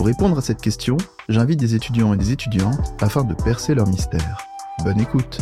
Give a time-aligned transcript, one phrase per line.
[0.00, 0.96] Pour répondre à cette question,
[1.28, 4.38] j'invite des étudiants et des étudiantes afin de percer leur mystère.
[4.82, 5.38] Bonne écoute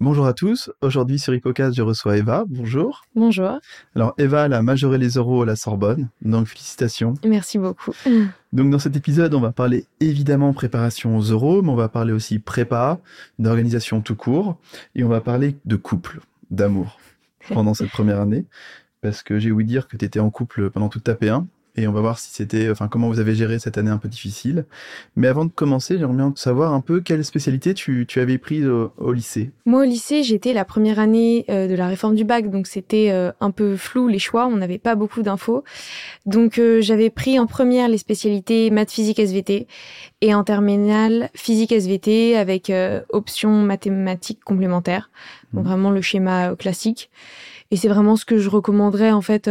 [0.00, 3.04] Bonjour à tous, aujourd'hui sur Hippocast je reçois Eva, bonjour.
[3.14, 3.60] Bonjour.
[3.94, 7.12] Alors Eva elle a majoré les euros à la Sorbonne, donc félicitations.
[7.26, 7.92] Merci beaucoup.
[8.54, 12.14] Donc dans cet épisode on va parler évidemment préparation aux euros, mais on va parler
[12.14, 13.00] aussi prépa,
[13.38, 14.56] d'organisation tout court,
[14.94, 16.98] et on va parler de couple, d'amour
[17.50, 18.46] pendant cette première année,
[19.02, 21.44] parce que j'ai ouï dire que tu étais en couple pendant toute ta P1,
[21.76, 24.08] et on va voir si c'était, enfin, comment vous avez géré cette année un peu
[24.08, 24.64] difficile.
[25.14, 28.66] Mais avant de commencer, j'aimerais bien savoir un peu quelle spécialité tu, tu avais prise
[28.66, 29.50] au, lycée.
[29.66, 33.10] Moi, au lycée, j'étais la première année euh, de la réforme du bac, donc c'était
[33.10, 35.64] euh, un peu flou les choix, on n'avait pas beaucoup d'infos.
[36.24, 39.66] Donc, euh, j'avais pris en première les spécialités maths, physique, SVT,
[40.22, 42.72] et en terminale physique, SVT, avec
[43.10, 45.10] option mathématiques complémentaires.
[45.52, 45.68] Donc, mmh.
[45.68, 47.10] vraiment le schéma classique.
[47.70, 49.50] Et c'est vraiment ce que je recommanderais en fait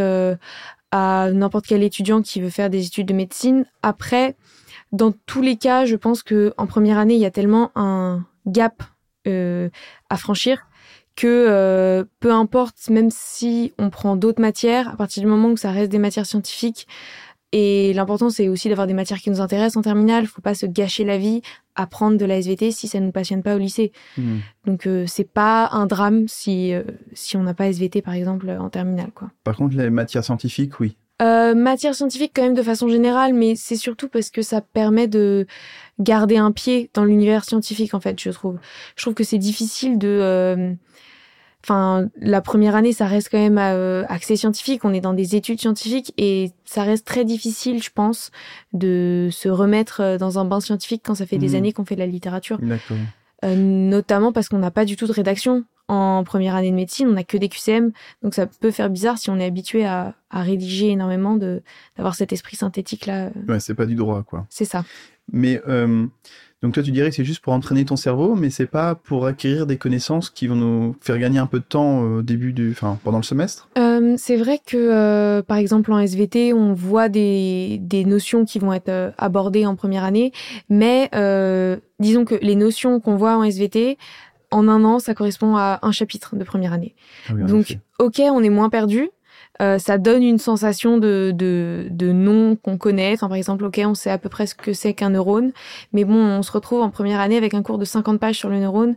[0.98, 3.66] à n'importe quel étudiant qui veut faire des études de médecine.
[3.84, 4.38] Après,
[4.94, 8.26] dans tous les cas, je pense que en première année, il y a tellement un
[8.46, 8.82] gap
[9.28, 9.70] euh,
[10.10, 10.68] à franchir
[11.18, 15.58] que euh, peu importe, même si on prend d'autres matières, à partir du moment où
[15.58, 16.88] ça reste des matières scientifiques,
[17.52, 20.28] et l'important, c'est aussi d'avoir des matières qui nous intéressent en terminale.
[20.28, 21.42] Faut pas se gâcher la vie
[21.76, 23.92] à prendre de la SVT si ça ne nous passionne pas au lycée.
[24.18, 24.40] Hmm.
[24.66, 28.50] Donc, euh, c'est pas un drame si, euh, si on n'a pas SVT, par exemple,
[28.50, 29.32] en terminale, quoi.
[29.44, 30.98] Par contre, les matières scientifiques, oui.
[31.22, 35.08] Euh, matières scientifiques quand même de façon générale, mais c'est surtout parce que ça permet
[35.08, 35.48] de
[35.98, 38.60] garder un pied dans l'univers scientifique, en fait, je trouve.
[38.98, 40.74] Je trouve que c'est difficile de euh,
[41.66, 44.86] enfin la première année ça reste quand même euh, accès scientifique.
[44.86, 48.32] On est dans des études scientifiques et ça reste très difficile je pense
[48.74, 51.56] de se remettre euh, dans un bain scientifique quand ça fait des mmh.
[51.56, 52.60] années qu'on fait de la littérature.
[53.44, 57.08] Euh, notamment parce qu'on n'a pas du tout de rédaction en première année de médecine.
[57.08, 60.14] On n'a que des QCM donc ça peut faire bizarre si on est habitué à,
[60.30, 64.46] à rédiger énormément d'avoir cet esprit synthétique là ouais c'est pas du droit quoi.
[64.50, 64.86] C'est ça.
[65.32, 66.06] Mais euh,
[66.66, 69.28] donc toi, tu dirais que c'est juste pour entraîner ton cerveau, mais c'est pas pour
[69.28, 72.72] acquérir des connaissances qui vont nous faire gagner un peu de temps au début du,
[72.72, 73.70] enfin, pendant le semestre?
[73.78, 78.58] Euh, c'est vrai que, euh, par exemple, en SVT, on voit des, des notions qui
[78.58, 80.32] vont être euh, abordées en première année,
[80.68, 84.00] mais euh, disons que les notions qu'on voit en SVT,
[84.50, 86.96] en un an, ça correspond à un chapitre de première année.
[87.30, 89.10] Ah Donc, ok, on est moins perdu,
[89.62, 93.14] euh, ça donne une sensation de, de, de nom qu'on connaît.
[93.14, 95.52] Enfin, par exemple, ok, on sait à peu près ce que c'est qu'un neurone,
[95.94, 98.50] mais bon, on se retrouve en première année avec un cours de 50 pages sur
[98.50, 98.96] le neurone.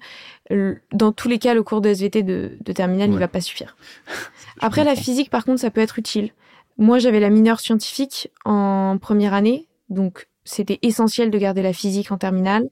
[0.92, 3.76] Dans tous les cas, le cours de SVT de, de terminale, il va pas suffire.
[4.60, 6.30] Après, la physique, par contre, ça peut être utile.
[6.78, 12.10] Moi, j'avais la mineure scientifique en première année, donc c'était essentiel de garder la physique
[12.10, 12.68] en terminale.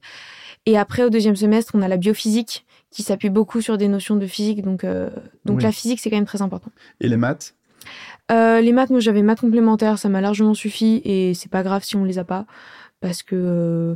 [0.65, 4.15] Et après, au deuxième semestre, on a la biophysique qui s'appuie beaucoup sur des notions
[4.15, 4.61] de physique.
[4.61, 5.09] Donc, euh,
[5.45, 6.71] donc la physique, c'est quand même très important.
[6.99, 7.56] Et les maths?
[8.31, 11.83] Euh, les maths, moi j'avais maths complémentaires, ça m'a largement suffi et c'est pas grave
[11.83, 12.45] si on les a pas
[12.99, 13.95] parce que il euh,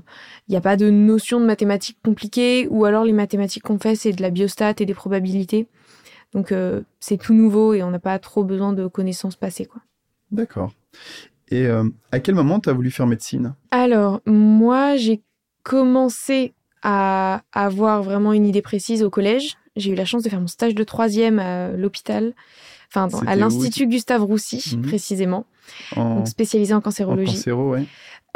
[0.49, 4.13] n'y a pas de notion de mathématiques compliquées ou alors les mathématiques qu'on fait c'est
[4.13, 5.67] de la biostat et des probabilités.
[6.33, 9.81] Donc euh, c'est tout nouveau et on n'a pas trop besoin de connaissances passées quoi.
[10.31, 10.71] D'accord.
[11.49, 11.67] Et
[12.13, 13.55] à quel moment tu as voulu faire médecine?
[13.71, 15.21] Alors, moi j'ai
[15.63, 19.57] commencé à avoir vraiment une idée précise au collège.
[19.75, 22.33] J'ai eu la chance de faire mon stage de troisième à l'hôpital
[22.93, 24.83] enfin à l'Institut Gustave Roussy mhm.
[24.83, 25.45] précisément,
[25.95, 27.31] donc spécialisé en cancérologie.
[27.31, 27.85] En cancéro, ouais.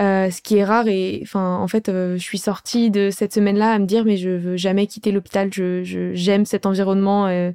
[0.02, 3.34] Euh, ce qui est rare et enfin en fait euh, je suis sortie de cette
[3.34, 7.54] semaine-là à me dire mais je veux jamais quitter l'hôpital je j'aime cet environnement euh,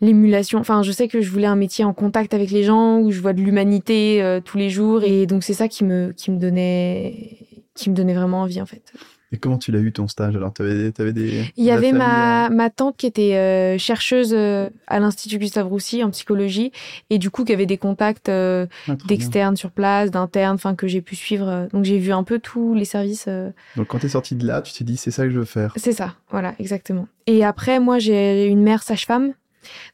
[0.00, 3.10] l'émulation enfin je sais que je voulais un métier en contact avec les gens où
[3.10, 6.30] je vois de l'humanité euh, tous les jours et donc c'est ça qui me qui
[6.30, 7.36] me donnait
[7.74, 8.94] qui me donnait vraiment envie en fait
[9.32, 10.34] et comment tu l'as eu ton stage?
[10.34, 11.44] Alors, tu avais, avais, des.
[11.56, 16.02] Il y avait ma, ma tante qui était euh, chercheuse euh, à l'Institut Gustave Roussy
[16.02, 16.72] en psychologie
[17.10, 20.88] et du coup qui avait des contacts euh, ah, d'externes sur place, d'internes, enfin que
[20.88, 21.68] j'ai pu suivre.
[21.72, 23.28] Donc j'ai vu un peu tous les services.
[23.76, 25.44] Donc quand tu es sortie de là, tu t'es dit c'est ça que je veux
[25.44, 25.74] faire.
[25.76, 27.06] C'est ça, voilà, exactement.
[27.28, 29.32] Et après, moi j'ai une mère sage-femme,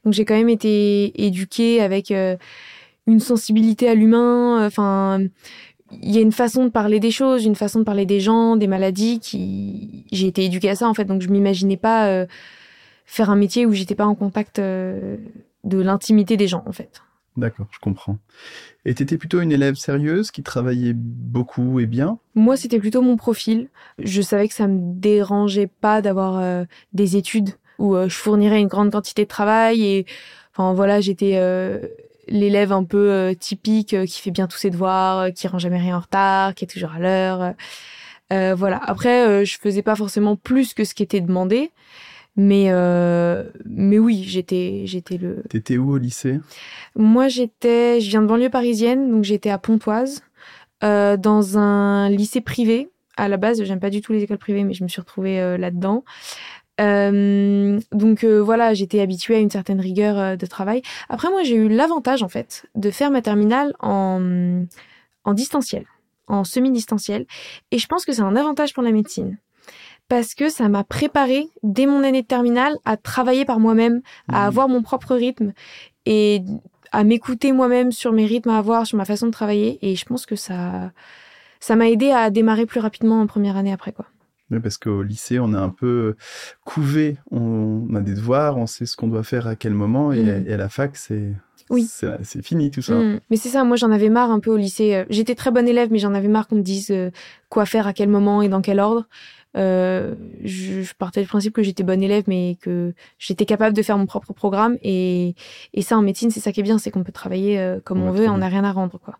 [0.04, 5.20] donc j'ai quand même été éduquée avec une sensibilité à l'humain, enfin
[5.90, 8.56] il y a une façon de parler des choses, une façon de parler des gens,
[8.56, 12.26] des maladies qui j'ai été éduquée à ça en fait donc je m'imaginais pas euh,
[13.04, 15.16] faire un métier où j'étais pas en contact euh,
[15.64, 17.02] de l'intimité des gens en fait.
[17.36, 18.18] D'accord, je comprends.
[18.86, 22.18] Et tu étais plutôt une élève sérieuse qui travaillait beaucoup et bien?
[22.34, 23.68] Moi, c'était plutôt mon profil.
[23.98, 28.60] Je savais que ça me dérangeait pas d'avoir euh, des études où euh, je fournirais
[28.60, 30.06] une grande quantité de travail et
[30.52, 31.80] enfin voilà, j'étais euh,
[32.28, 36.00] l'élève un peu typique qui fait bien tous ses devoirs, qui rend jamais rien en
[36.00, 37.54] retard, qui est toujours à l'heure.
[38.30, 38.80] voilà.
[38.84, 41.70] Après, je faisais pas forcément plus que ce qui était demandé.
[42.36, 45.42] Mais euh, mais oui, j'étais j'étais le.
[45.48, 46.38] T'étais où au lycée?
[46.94, 50.22] Moi, j'étais, je viens de banlieue parisienne, donc j'étais à Pontoise,
[50.84, 52.90] euh, dans un lycée privé.
[53.16, 55.40] À la base, j'aime pas du tout les écoles privées, mais je me suis retrouvée
[55.40, 56.04] euh, là-dedans.
[56.80, 60.82] Euh, donc euh, voilà, j'étais habituée à une certaine rigueur euh, de travail.
[61.08, 64.64] Après, moi, j'ai eu l'avantage en fait de faire ma terminale en
[65.24, 65.86] en distanciel,
[66.28, 67.26] en semi-distanciel,
[67.72, 69.38] et je pense que c'est un avantage pour la médecine
[70.08, 74.44] parce que ça m'a préparé dès mon année de terminale à travailler par moi-même, à
[74.44, 74.46] mmh.
[74.46, 75.52] avoir mon propre rythme
[76.04, 76.42] et
[76.92, 79.78] à m'écouter moi-même sur mes rythmes à avoir, sur ma façon de travailler.
[79.82, 80.92] Et je pense que ça,
[81.60, 84.06] ça m'a aidé à démarrer plus rapidement en première année après, quoi.
[84.50, 86.16] Oui, parce qu'au lycée, on est un peu
[86.64, 87.16] couvé.
[87.30, 90.12] On a des devoirs, on sait ce qu'on doit faire à quel moment.
[90.12, 90.52] Et, mmh.
[90.52, 91.32] à la fac, c'est
[91.68, 91.88] oui.
[91.88, 92.94] C'est fini tout ça.
[92.94, 93.20] Mmh.
[93.28, 95.04] Mais c'est ça, moi j'en avais marre un peu au lycée.
[95.10, 97.10] J'étais très bonne élève, mais j'en avais marre qu'on me dise euh,
[97.48, 99.08] quoi faire à quel moment et dans quel ordre.
[99.56, 100.14] Euh,
[100.44, 103.96] je, je, partais du principe que j'étais bonne élève, mais que j'étais capable de faire
[103.96, 104.76] mon propre programme.
[104.82, 105.34] Et,
[105.72, 108.02] et ça, en médecine, c'est ça qui est bien, c'est qu'on peut travailler euh, comme
[108.02, 108.98] on, veut et on n'a rien à rendre.
[108.98, 109.18] Quoi.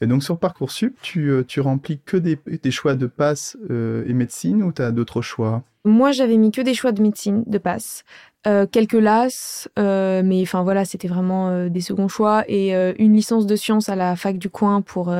[0.00, 4.62] Et donc sur Parcoursup, tu, euh, tu remplis que des, choix de passe et médecine
[4.62, 5.62] ou tu as d'autres choix?
[5.84, 8.04] Moi, j'avais mis que des choix de médecine, de passe.
[8.46, 13.46] Euh, quelques LAS, euh, mais enfin voilà, c'était vraiment des seconds choix et une licence
[13.46, 15.14] de sciences à la fac du coin pour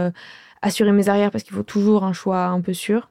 [0.62, 3.10] assurer mes arrières parce qu'il faut toujours un choix un peu sûr.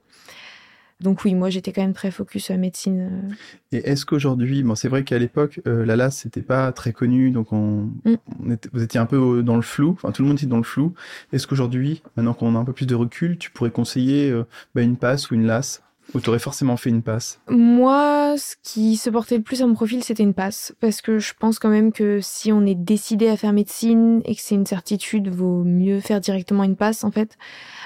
[1.01, 3.09] Donc oui, moi j'étais quand même très focus à médecine.
[3.11, 3.77] Euh.
[3.77, 7.31] Et est-ce qu'aujourd'hui, bon, c'est vrai qu'à l'époque, euh, la LAS c'était pas très connu,
[7.31, 8.55] donc on, mm.
[8.71, 10.93] vous étiez un peu dans le flou, enfin tout le monde était dans le flou.
[11.31, 14.45] Est-ce qu'aujourd'hui, maintenant qu'on a un peu plus de recul, tu pourrais conseiller euh,
[14.75, 15.81] bah, une passe ou une LAS
[16.13, 17.39] ou tu aurais forcément fait une passe?
[17.47, 20.75] Moi, ce qui se portait le plus à mon profil, c'était une passe.
[20.79, 24.35] Parce que je pense quand même que si on est décidé à faire médecine et
[24.35, 27.37] que c'est une certitude, vaut mieux faire directement une passe, en fait.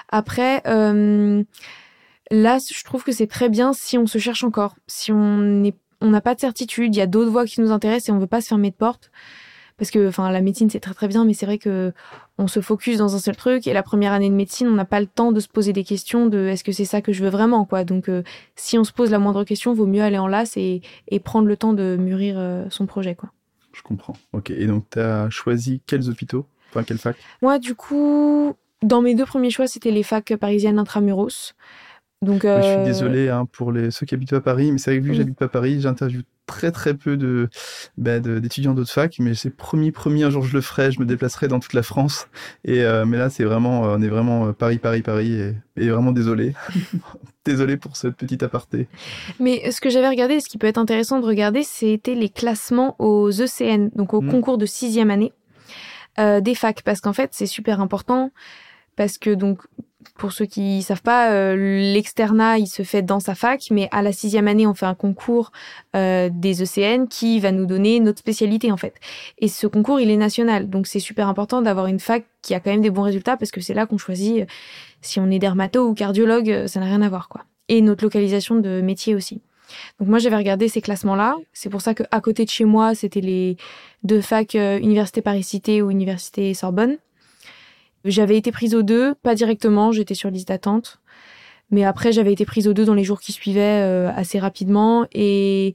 [0.09, 1.43] Après, euh,
[2.31, 5.75] Là, je trouve que c'est très bien si on se cherche encore, si on n'est
[5.99, 8.19] on n'a pas de certitude, il y a d'autres voies qui nous intéressent et on
[8.19, 9.11] veut pas se fermer de porte.
[9.77, 11.93] Parce que, enfin, la médecine c'est très très bien, mais c'est vrai que
[12.37, 14.85] on se focus dans un seul truc et la première année de médecine, on n'a
[14.85, 17.23] pas le temps de se poser des questions de est-ce que c'est ça que je
[17.23, 17.83] veux vraiment, quoi.
[17.83, 18.23] Donc, euh,
[18.55, 21.47] si on se pose la moindre question, vaut mieux aller en las et, et prendre
[21.47, 23.31] le temps de mûrir euh, son projet, quoi.
[23.73, 24.17] Je comprends.
[24.33, 24.49] Ok.
[24.49, 26.47] Et donc, tu as choisi quels hôpitaux?
[26.69, 27.15] Enfin, quelle fac?
[27.43, 31.53] Moi, du coup, dans mes deux premiers choix, c'était les facs parisiennes intramuros.
[32.23, 34.79] Donc, Je suis euh, désolé hein, pour les, ceux qui habitent pas à Paris, mais
[34.79, 37.49] c'est vrai que vu que j'habite pas à Paris, j'interviewe très très peu de
[37.97, 41.05] bah, d'étudiants d'autres facs, mais c'est promis promis un jour je le ferai, je me
[41.05, 42.27] déplacerai dans toute la France.
[42.63, 45.89] Et euh, mais là c'est vraiment on est vraiment euh, Paris Paris Paris et, et
[45.89, 46.53] vraiment désolé
[47.45, 48.87] désolé pour cette petite aparté.
[49.39, 52.95] Mais ce que j'avais regardé, ce qui peut être intéressant de regarder, c'était les classements
[52.97, 54.31] aux ECN, donc au hmm.
[54.31, 55.33] concours de sixième année
[56.17, 58.31] euh, des facs, parce qu'en fait c'est super important
[58.95, 59.61] parce que donc
[60.15, 61.55] pour ceux qui savent pas, euh,
[61.93, 64.95] l'externat il se fait dans sa fac, mais à la sixième année on fait un
[64.95, 65.51] concours
[65.95, 68.95] euh, des ECN qui va nous donner notre spécialité en fait.
[69.39, 72.59] Et ce concours il est national, donc c'est super important d'avoir une fac qui a
[72.59, 74.45] quand même des bons résultats parce que c'est là qu'on choisit euh,
[75.01, 77.45] si on est dermato ou cardiologue, ça n'a rien à voir quoi.
[77.69, 79.41] Et notre localisation de métier aussi.
[79.99, 81.35] Donc moi j'avais regardé ces classements-là.
[81.53, 83.57] C'est pour ça que à côté de chez moi c'était les
[84.03, 86.97] deux facs Université Paris Cité ou Université Sorbonne.
[88.07, 91.01] J'avais été prise aux deux, pas directement, j'étais sur liste d'attente.
[91.71, 95.05] Mais après, j'avais été prise aux deux dans les jours qui suivaient euh, assez rapidement.
[95.11, 95.73] Et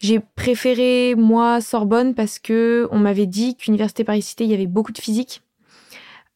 [0.00, 4.90] j'ai préféré, moi, Sorbonne parce que on m'avait dit qu'Université Paris-Cité, il y avait beaucoup
[4.90, 5.42] de physique.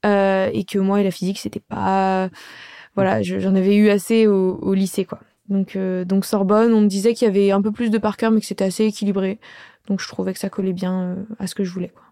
[0.06, 2.28] Euh, et que moi et la physique, c'était pas...
[2.94, 5.18] Voilà, j'en avais eu assez au, lycée, quoi.
[5.49, 8.16] Donc, euh, donc Sorbonne, on me disait qu'il y avait un peu plus de par
[8.16, 9.40] cœur, mais que c'était assez équilibré.
[9.88, 12.04] Donc je trouvais que ça collait bien à ce que je voulais, quoi.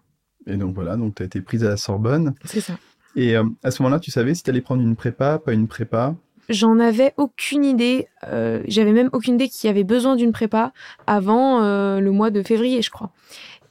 [0.47, 2.33] Et donc voilà, donc tu as été prise à la Sorbonne.
[2.45, 2.73] C'est ça.
[3.15, 5.67] Et euh, à ce moment-là, tu savais si tu allais prendre une prépa, pas une
[5.67, 6.15] prépa?
[6.49, 8.07] J'en avais aucune idée.
[8.27, 10.73] Euh, J'avais même aucune idée qu'il y avait besoin d'une prépa
[11.07, 13.11] avant euh, le mois de février, je crois.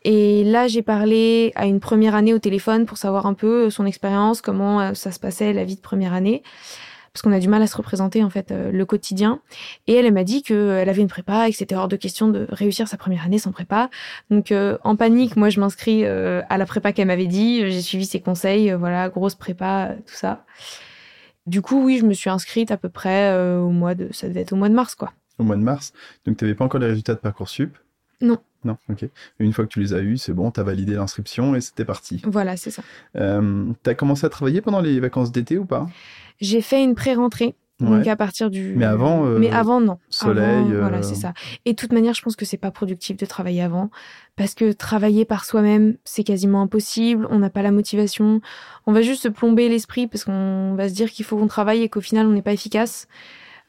[0.05, 3.85] Et là, j'ai parlé à une première année au téléphone pour savoir un peu son
[3.85, 6.43] expérience, comment euh, ça se passait la vie de première année
[7.13, 9.41] parce qu'on a du mal à se représenter en fait euh, le quotidien.
[9.87, 12.29] Et elle, elle m'a dit qu'elle avait une prépa et que c'était hors de question
[12.29, 13.91] de réussir sa première année sans prépa.
[14.31, 17.71] Donc euh, en panique, moi je m'inscris euh, à la prépa qu'elle m'avait dit.
[17.71, 20.45] J'ai suivi ses conseils, voilà, grosse prépa, tout ça.
[21.47, 24.43] Du coup, oui, je me suis inscrite à peu près au mois de, ça devait
[24.43, 25.13] être au mois de mars, quoi.
[25.39, 25.93] Au mois de mars.
[26.27, 27.77] Donc tu n'avais pas encore les résultats de parcoursup?
[28.21, 28.39] Non.
[28.65, 29.07] Non, ok.
[29.39, 31.85] Une fois que tu les as eus, c'est bon, tu as validé l'inscription et c'était
[31.85, 32.21] parti.
[32.25, 32.83] Voilà, c'est ça.
[33.17, 35.87] Euh, tu as commencé à travailler pendant les vacances d'été ou pas?
[36.41, 37.55] J'ai fait une pré-rentrée.
[37.81, 38.75] Donc à partir du.
[38.77, 39.25] Mais avant.
[39.25, 39.99] Euh, Mais avant non.
[40.11, 40.67] Soleil.
[40.67, 41.33] Voilà, euh, c'est ça.
[41.65, 43.91] Et de toute manière, je pense que c'est pas productif de travailler avant,
[44.37, 47.27] parce que travailler par soi-même, c'est quasiment impossible.
[47.31, 48.43] On n'a pas la motivation.
[48.87, 51.83] On va juste se plomber l'esprit parce qu'on va se dire qu'il faut qu'on travaille
[51.83, 53.09] et qu'au final, on n'est pas efficace.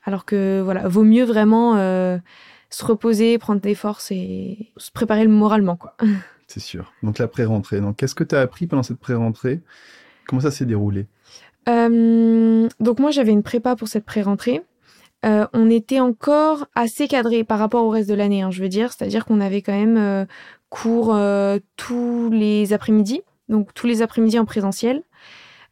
[0.04, 2.18] Alors que voilà, vaut mieux vraiment euh,
[2.72, 5.96] se reposer, prendre des forces et se préparer moralement, quoi.
[6.48, 6.92] C'est sûr.
[7.04, 7.80] Donc la pré-rentrée.
[7.80, 9.62] Donc qu'est-ce que tu as appris pendant cette pré-rentrée?
[10.28, 11.08] Comment ça s'est déroulé?
[11.70, 14.62] Euh, donc moi j'avais une prépa pour cette pré-rentrée.
[15.24, 18.70] Euh, on était encore assez cadré par rapport au reste de l'année, hein, je veux
[18.70, 18.92] dire.
[18.92, 20.26] C'est-à-dire qu'on avait quand même euh,
[20.70, 21.18] cours
[21.78, 25.04] tous les après-midi, donc tous les après-midi en présentiel.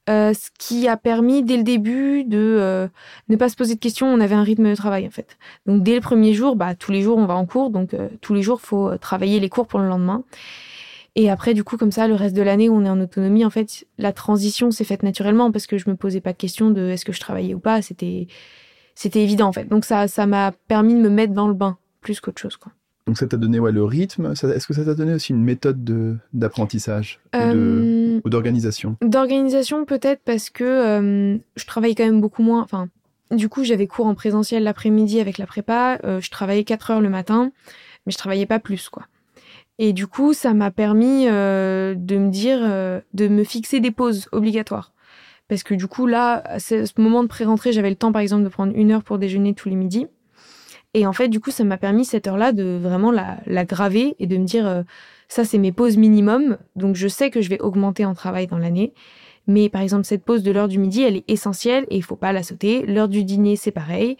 [0.10, 2.88] Euh, ce qui a permis dès le début de euh,
[3.28, 4.08] ne pas se poser de questions.
[4.08, 5.38] On avait un rythme de travail en fait.
[5.68, 8.10] Donc dès le premier jour, bah, tous les jours on va en cours, donc euh,
[8.22, 10.24] tous les jours faut travailler les cours pour le lendemain.
[11.16, 13.50] Et après, du coup, comme ça, le reste de l'année on est en autonomie, en
[13.50, 16.90] fait, la transition s'est faite naturellement parce que je me posais pas de questions de
[16.90, 17.82] est-ce que je travaillais ou pas.
[17.82, 18.28] C'était,
[18.96, 19.66] c'était évident, en fait.
[19.66, 22.72] Donc ça, ça m'a permis de me mettre dans le bain plus qu'autre chose, quoi.
[23.10, 24.34] Donc ça t'a donné ouais, le rythme.
[24.34, 28.98] Est-ce que ça t'a donné aussi une méthode de- d'apprentissage Euh, ou d'organisation?
[29.02, 32.62] D'organisation, peut-être parce que euh, je travaille quand même beaucoup moins.
[32.62, 32.88] Enfin,
[33.32, 35.98] du coup, j'avais cours en présentiel l'après-midi avec la prépa.
[36.04, 37.52] euh, je travaillais 4 heures le matin,
[38.06, 39.08] mais je travaillais pas plus, quoi.
[39.80, 44.94] Et du coup, ça m'a permis de me dire, de me fixer des pauses obligatoires.
[45.48, 48.22] Parce que du coup, là, à ce ce moment de pré-rentrée, j'avais le temps, par
[48.22, 50.06] exemple, de prendre une heure pour déjeuner tous les midis.
[50.94, 54.16] Et en fait, du coup, ça m'a permis cette heure-là de vraiment la, la graver
[54.20, 54.82] et de me dire, euh,
[55.28, 56.58] ça, c'est mes pauses minimum.
[56.76, 58.94] Donc, je sais que je vais augmenter en travail dans l'année.
[59.48, 62.16] Mais par exemple, cette pause de l'heure du midi, elle est essentielle et il faut
[62.16, 62.86] pas la sauter.
[62.86, 64.18] L'heure du dîner, c'est pareil.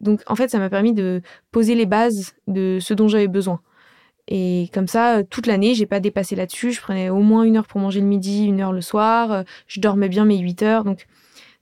[0.00, 3.60] Donc, en fait, ça m'a permis de poser les bases de ce dont j'avais besoin.
[4.28, 6.70] Et comme ça, euh, toute l'année, j'ai pas dépassé là-dessus.
[6.72, 9.32] Je prenais au moins une heure pour manger le midi, une heure le soir.
[9.32, 10.84] Euh, Je dormais bien mes 8 heures.
[10.84, 11.06] Donc,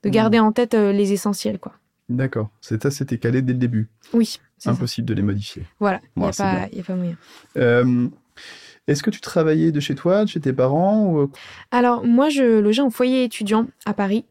[0.03, 0.15] de Mhm.
[0.15, 1.73] garder en tête les essentiels, quoi.
[2.09, 2.49] D'accord.
[2.61, 3.89] C'est ça, c'était calé dès le début.
[4.13, 4.71] Oui, ça.
[4.71, 5.63] Impossible de les modifier.
[5.81, 7.17] Voilà, il n'y a, pas- y a pas moyen.
[7.57, 8.09] Euh,
[8.87, 11.19] Est-ce que tu travaillais de chez toi, de chez tes parents ou...
[11.21, 11.27] euh,
[11.71, 14.25] Alors, moi, je logeais en foyer étudiant à Paris.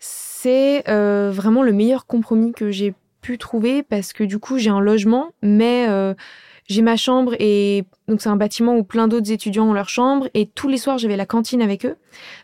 [0.00, 4.70] C'est euh, vraiment le meilleur compromis que j'ai pu trouver parce que du coup, j'ai
[4.70, 6.14] un logement, mais euh,
[6.68, 10.28] j'ai ma chambre et donc c'est un bâtiment où plein d'autres étudiants ont leur chambre
[10.34, 11.96] et tous les soirs, j'avais la cantine avec eux.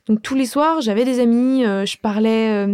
[0.08, 2.66] Donc tous les soirs, j'avais des amis, euh, je parlais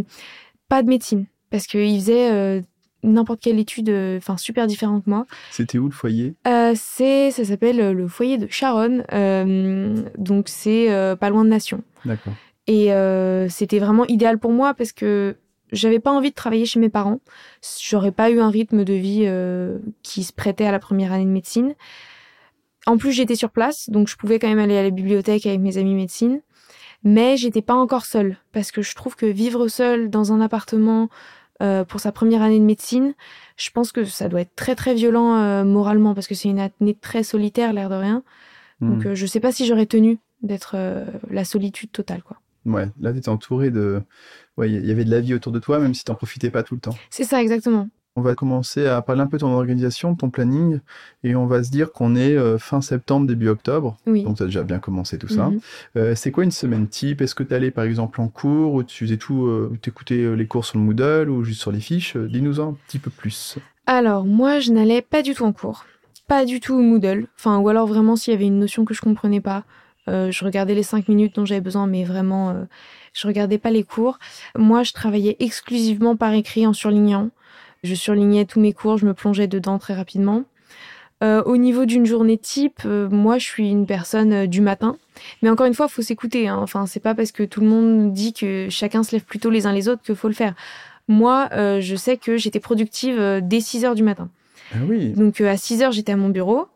[0.68, 2.62] pas de médecine parce qu'ils faisaient
[3.02, 5.26] n'importe quelle étude, euh, enfin super différente que moi.
[5.50, 6.34] C'était où le foyer?
[6.46, 11.44] Euh, c'est, ça s'appelle euh, le foyer de Charonne, euh, donc c'est euh, pas loin
[11.44, 11.82] de Nation.
[12.04, 12.34] D'accord.
[12.66, 15.36] Et euh, c'était vraiment idéal pour moi parce que
[15.72, 17.20] j'avais pas envie de travailler chez mes parents.
[17.82, 21.24] J'aurais pas eu un rythme de vie euh, qui se prêtait à la première année
[21.24, 21.74] de médecine.
[22.86, 25.60] En plus, j'étais sur place, donc je pouvais quand même aller à la bibliothèque avec
[25.60, 26.40] mes amis médecine.
[27.02, 31.08] Mais j'étais pas encore seule parce que je trouve que vivre seule dans un appartement
[31.60, 33.14] euh, pour sa première année de médecine,
[33.56, 36.60] je pense que ça doit être très très violent euh, moralement parce que c'est une
[36.60, 38.22] année très solitaire, l'air de rien.
[38.80, 40.76] Donc euh, je sais pas si j'aurais tenu d'être
[41.28, 42.38] la solitude totale, quoi.
[42.64, 44.02] Ouais, là, tu étais entouré de...
[44.56, 46.50] Ouais, il y avait de la vie autour de toi, même si tu n'en profitais
[46.50, 46.96] pas tout le temps.
[47.10, 47.88] C'est ça exactement.
[48.16, 50.80] On va commencer à parler un peu de ton organisation, de ton planning,
[51.22, 53.96] et on va se dire qu'on est euh, fin septembre, début octobre.
[54.06, 54.24] Oui.
[54.24, 55.50] Donc, tu as déjà bien commencé tout ça.
[55.50, 55.60] Mhm.
[55.96, 57.20] Euh, c'est quoi une semaine type?
[57.20, 60.34] Est-ce que tu allais par exemple en cours, ou tu faisais tout, euh, tu écoutais
[60.34, 62.16] les cours sur le Moodle, ou juste sur les fiches?
[62.16, 63.58] Euh, Dis-nous un petit peu plus.
[63.86, 65.84] Alors, moi, je n'allais pas du tout en cours.
[66.26, 67.26] Pas du tout au Moodle.
[67.38, 69.64] Enfin, ou alors vraiment s'il y avait une notion que je comprenais pas.
[70.08, 72.64] Euh, je regardais les cinq minutes dont j'avais besoin, mais vraiment, euh,
[73.12, 74.18] je regardais pas les cours.
[74.56, 77.30] Moi, je travaillais exclusivement par écrit en surlignant.
[77.82, 80.44] Je surlignais tous mes cours, je me plongeais dedans très rapidement.
[81.22, 84.96] Euh, au niveau d'une journée type, euh, moi, je suis une personne euh, du matin.
[85.42, 86.48] Mais encore une fois, faut s'écouter.
[86.48, 86.58] Hein.
[86.62, 89.50] Enfin, c'est pas parce que tout le monde dit que chacun se lève plus tôt
[89.50, 90.54] les uns les autres qu'il faut le faire.
[91.08, 94.28] Moi, je sais que j'étais productive dès 6 heures du matin.
[94.72, 95.10] Ah oui.
[95.10, 96.68] Donc à 6 heures, j'étais à mon bureau.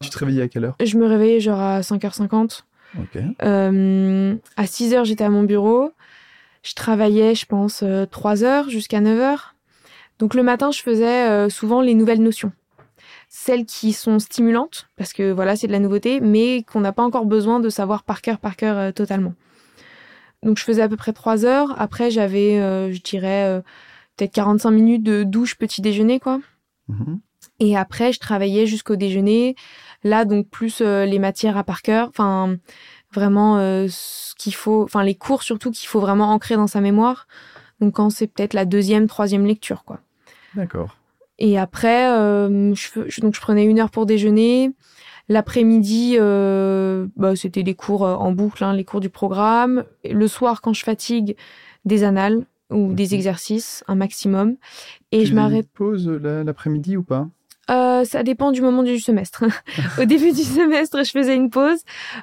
[0.00, 0.76] Tu te réveillais à quelle heure?
[0.82, 2.62] Je me réveillais genre à 5h50.
[2.98, 3.22] Ok.
[3.42, 5.92] Euh, à 6 heures, j'étais à mon bureau.
[6.62, 9.53] Je travaillais, je pense, euh, 3 heures jusqu'à 9 heures.
[10.18, 12.52] Donc le matin, je faisais euh, souvent les nouvelles notions.
[13.28, 17.02] Celles qui sont stimulantes, parce que voilà, c'est de la nouveauté, mais qu'on n'a pas
[17.02, 19.34] encore besoin de savoir par cœur, par cœur euh, totalement.
[20.44, 21.74] Donc je faisais à peu près 3 heures.
[21.80, 23.60] Après, j'avais, euh, je dirais, euh,
[24.16, 26.40] peut-être 45 minutes de douche petit déjeuner, quoi.
[26.88, 27.20] Mhm.
[27.60, 29.56] Et après, je travaillais jusqu'au déjeuner.
[30.02, 32.08] Là, donc plus euh, les matières à par cœur.
[32.08, 32.56] Enfin,
[33.12, 34.82] vraiment euh, ce qu'il faut.
[34.82, 37.26] Enfin, les cours surtout qu'il faut vraiment ancrer dans sa mémoire.
[37.80, 40.00] Donc quand c'est peut-être la deuxième, troisième lecture, quoi.
[40.54, 40.96] D'accord.
[41.38, 44.70] Et après, euh, je, donc je prenais une heure pour déjeuner.
[45.28, 49.84] L'après-midi, euh, bah, c'était des cours euh, en boucle, hein, les cours du programme.
[50.04, 51.36] Le soir, quand je fatigue,
[51.84, 54.56] des annales ou des exercices, un maximum.
[55.12, 55.68] Et tu je m'arrête.
[55.72, 57.28] pause l'après-midi ou pas?
[57.70, 59.44] Euh, ça dépend du moment du semestre.
[60.00, 61.80] Au début du semestre, je faisais une pause,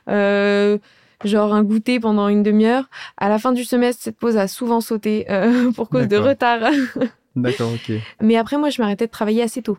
[0.07, 0.77] euh,
[1.23, 2.89] genre un goûter pendant une demi-heure.
[3.17, 6.59] À la fin du semestre, cette pause a souvent sauté euh, pour cause de retard.
[7.35, 7.95] D'accord, ok.
[8.21, 9.77] Mais après, moi, je m'arrêtais de travailler assez tôt.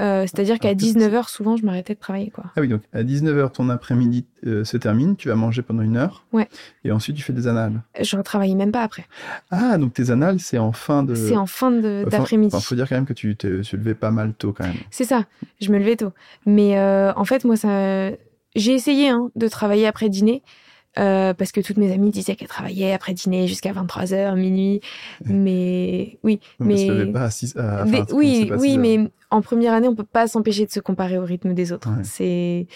[0.00, 2.30] Euh, C'est-à-dire qu'à Ah, peut-être 19h, souvent, je m'arrêtais de travailler.
[2.30, 2.44] quoi.
[2.56, 5.96] Ah oui, donc à 19h, ton après-midi euh, se termine, tu vas manger pendant une
[5.98, 6.24] heure.
[6.32, 6.48] Ouais.
[6.84, 7.82] Et ensuite, tu fais des annales.
[8.00, 9.04] Je retravaillais même pas après.
[9.50, 11.14] Ah, donc tes annales, c'est en fin de.
[11.14, 12.56] C'est en fin Enfin, d'après-midi.
[12.56, 14.64] enfin, faut dire quand même que tu te tu te levais pas mal tôt quand
[14.64, 14.76] même.
[14.90, 15.24] C'est ça,
[15.60, 16.12] je me levais tôt.
[16.46, 18.08] Mais euh, en fait, moi, ça,
[18.54, 20.42] j'ai essayé hein, de travailler après dîner.
[20.98, 24.80] euh, parce que toutes mes amies disaient qu'elles travaillaient après dîner jusqu'à 23h, minuit.
[25.24, 28.68] Mais oui, On mais se pas à 6 à, Des- enfin, tu oui, pas oui,
[28.72, 28.80] 6 heures.
[28.80, 31.88] mais en première année, on peut pas s'empêcher de se comparer au rythme des autres.
[31.88, 32.04] Ouais.
[32.04, 32.66] C'est,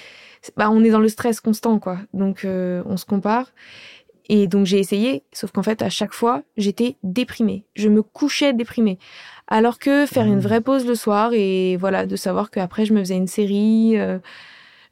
[0.57, 1.99] bah, on est dans le stress constant, quoi.
[2.15, 3.53] Donc, euh, on se compare.
[4.29, 7.65] Et donc, j'ai essayé, sauf qu'en fait, à chaque fois, j'étais déprimée.
[7.77, 8.99] Je me couchais déprimée.
[9.47, 10.41] Alors que faire une Mhm.
[10.41, 14.19] vraie pause le soir et voilà, de savoir qu'après, je me faisais une série, euh,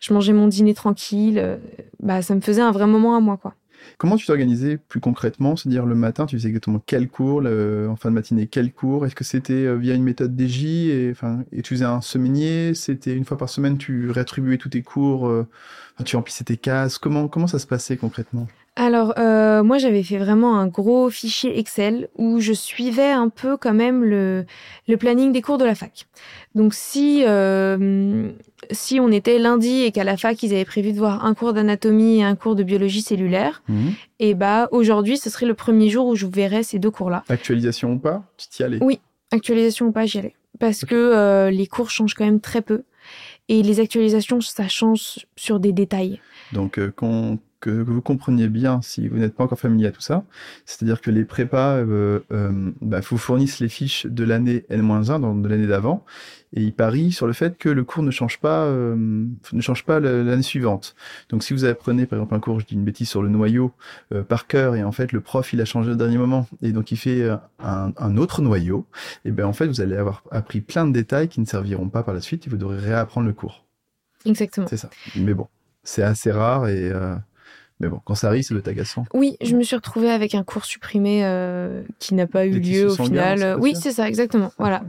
[0.04, 1.56] je mangeais mon dîner tranquille, euh,
[2.02, 3.54] bah, ça me faisait un vrai moment à moi, quoi.
[3.98, 5.56] Comment tu t'organisais plus concrètement?
[5.56, 7.40] C'est-à-dire le matin, tu faisais exactement quel cours?
[7.40, 9.06] Le- En fin de matinée, quel cours?
[9.06, 12.74] Est-ce que c'était euh, via une méthode DJ et, enfin, et tu faisais un semainier
[12.74, 15.46] C'était une fois par semaine, tu réattribuais tous tes cours euh,
[16.04, 16.98] Tu remplissais tes cases?
[16.98, 18.48] Comment, comment ça se passait concrètement?
[18.76, 23.56] Alors, euh, moi, j'avais fait vraiment un gros fichier Excel où je suivais un peu
[23.56, 24.46] quand même le,
[24.88, 26.06] le planning des cours de la fac.
[26.56, 28.32] Donc, si, euh,
[28.72, 31.52] si on était lundi et qu'à la fac, ils avaient prévu de voir un cours
[31.52, 33.62] d'anatomie et un cours de biologie cellulaire,
[34.18, 37.22] et bah, aujourd'hui, ce serait le premier jour où je verrais ces deux cours-là.
[37.28, 38.24] Actualisation ou pas?
[38.36, 38.78] Tu t'y allais?
[38.80, 38.98] Oui.
[39.30, 40.34] Actualisation ou pas, j'y allais.
[40.58, 42.82] Parce que euh, les cours changent quand même très peu.
[43.48, 46.20] Et les actualisations, ça change sur des détails.
[46.52, 50.00] Donc, euh, qu'on- que, vous compreniez bien, si vous n'êtes pas encore familier à tout
[50.00, 50.24] ça,
[50.66, 55.42] c'est-à-dire que les prépas euh, euh, bah, vous fournissent les fiches de l'année N-1, donc
[55.42, 56.04] de l'année d'avant,
[56.52, 59.84] et ils parient sur le fait que le cours ne change pas, euh, ne change
[59.84, 60.94] pas l'année suivante.
[61.30, 63.72] Donc, si vous apprenez, par exemple, un cours, je dis une bêtise, sur le noyau
[64.28, 66.92] par cœur, et en fait, le prof, il a changé au dernier moment, et donc
[66.92, 68.86] il fait un, un autre noyau,
[69.24, 72.02] et ben en fait, vous allez avoir appris plein de détails qui ne serviront pas
[72.02, 73.64] par la suite, et vous devrez réapprendre le cours.
[74.24, 74.66] Exactement.
[74.68, 74.90] C'est ça.
[75.16, 75.48] Mais bon,
[75.82, 77.14] c'est assez rare et euh,
[77.84, 79.04] mais bon, quand ça arrive, c'est de agaçant.
[79.12, 82.60] Oui, je me suis retrouvée avec un cours supprimé euh, qui n'a pas eu Des
[82.60, 83.56] lieu au final.
[83.60, 84.50] Oui, c'est ça, exactement.
[84.58, 84.82] Voilà.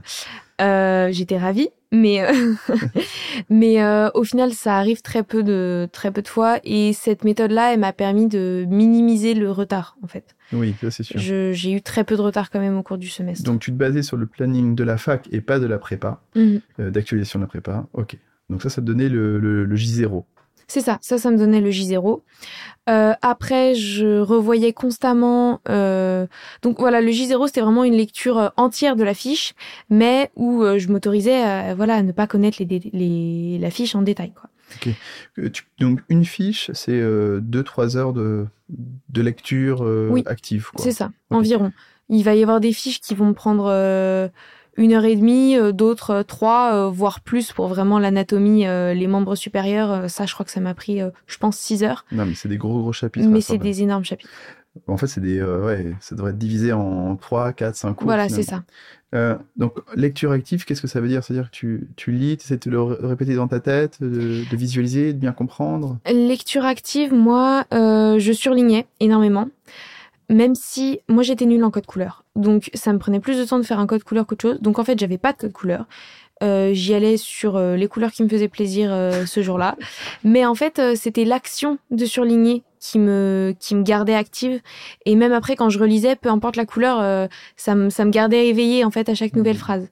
[0.61, 2.53] Euh, J'étais ravie, mais euh,
[3.49, 6.59] mais euh, au final, ça arrive très peu de très peu de fois.
[6.63, 10.35] Et cette méthode-là, elle m'a permis de minimiser le retard, en fait.
[10.53, 11.19] Oui, ça c'est sûr.
[11.19, 13.43] J'ai eu très peu de retard quand même au cours du semestre.
[13.43, 16.21] Donc tu te basais sur le planning de la fac et pas de la prépa,
[16.35, 16.61] Mhm.
[16.79, 17.87] d'actualisation de la prépa.
[17.91, 18.17] Ok.
[18.49, 20.23] Donc ça, ça te donnait le, le, le J0.
[20.67, 22.21] C'est ça, ça, ça me donnait le J0.
[22.89, 25.59] Euh, après, je revoyais constamment.
[25.69, 26.27] euh,
[26.61, 29.53] Donc voilà, le J0, c'était vraiment une lecture euh, entière de la fiche,
[29.89, 34.01] mais où euh, je m'autorisais à, voilà, à ne pas connaître les, la fiche en
[34.01, 34.33] détail.
[34.33, 34.49] Quoi.
[35.51, 40.69] Tu- Donc une fiche, c'est 2-3 heures de, de lecture Oui, active.
[40.77, 41.71] C'est ça, environ.
[42.09, 43.65] Il va y avoir des fiches qui vont me prendre
[44.77, 49.07] une heure et demie, euh, d'autres euh, trois, euh, voire plus pour vraiment l'anatomie, les
[49.07, 50.09] membres supérieurs.
[50.09, 52.05] Ça, je crois que ça m'a pris, je pense, six heures.
[52.11, 53.27] Non, mais c'est des gros gros chapitres.
[53.29, 54.29] Mais à c'est des énormes chapitres.
[54.87, 58.07] En fait, c'est des euh, ouais, ça devrait être divisé en 3, 4, 5 cours.
[58.07, 58.63] voilà, c'est ça.
[59.13, 61.23] Euh, donc, lecture active, qu'est-ce que ça veut dire?
[61.23, 64.43] C'est-à-dire que tu, tu lis, tu essaies de le ré- répéter dans ta tête, de,
[64.49, 65.97] de visualiser, de bien comprendre?
[66.11, 69.47] Lecture active, moi, euh, je surlignais énormément,
[70.29, 72.23] même si moi j'étais nulle en code couleur.
[72.35, 74.61] Donc ça me prenait plus de temps de faire un code couleur qu'autre chose.
[74.61, 75.85] Donc en fait, j'avais pas de code couleur.
[76.43, 79.77] Euh, J'y allais sur euh, les couleurs qui me faisaient plaisir euh, ce jour-là.
[80.25, 84.59] Mais en fait, euh, c'était l'action de surligner qui me qui me gardait active.
[85.05, 88.11] Et même après, quand je relisais, peu importe la couleur, euh, ça me ça me
[88.11, 89.59] gardait éveillée en fait à chaque nouvelle Mhm.
[89.61, 89.89] phrase.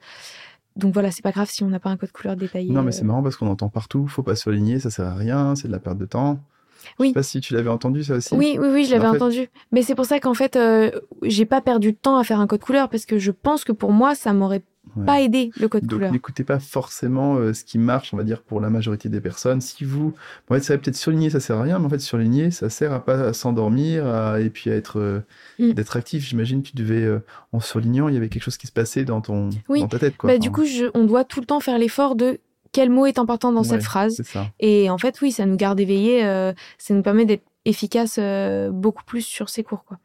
[0.76, 2.72] Donc voilà, c'est pas grave si on n'a pas un code couleur détaillé.
[2.72, 2.92] Non, mais euh.
[2.92, 5.72] c'est marrant parce qu'on entend partout, faut pas surligner, ça sert à rien, c'est de
[5.72, 6.40] la perte de temps.
[6.86, 7.08] Je Oui.
[7.10, 8.34] sais pas si tu l'avais entendu ça aussi.
[8.36, 9.50] Oui, oui, oui, je l'avais en fait- entendu.
[9.72, 10.92] Mais c'est pour ça qu'en fait, euh,
[11.24, 13.72] j'ai pas perdu de temps à faire un code couleur parce que je pense que
[13.72, 14.64] pour moi, ça m'aurait
[14.98, 15.06] Ouais.
[15.06, 16.12] pas aidé le code Donc couleur.
[16.12, 19.62] n'écoutez pas forcément euh, ce qui marche, on va dire, pour la majorité des personnes.
[19.62, 20.14] Si vous,
[20.50, 22.70] en fait, ça va peut-être surligner, ça sert à rien, mais en fait, surligner, ça
[22.70, 25.20] sert à pas s'endormir à- et puis à être, euh,
[25.58, 25.72] Mm.
[25.72, 26.24] d'être actif.
[26.28, 27.08] J'imagine, tu devais,
[27.54, 29.80] en surlignant, il y avait quelque chose qui se passait dans ton, Oui.
[29.80, 30.28] dans ta tête, quoi.
[30.28, 32.40] Bah, Enfin, du coup, je, on doit tout le temps faire l'effort de
[32.74, 33.68] quel mot est important dans Ouais.
[33.70, 34.22] cette phrase.
[34.60, 38.70] Et en fait, oui, ça nous garde éveillés, euh, ça nous permet d'être efficace euh,
[38.72, 39.98] beaucoup plus sur ces cours, quoi.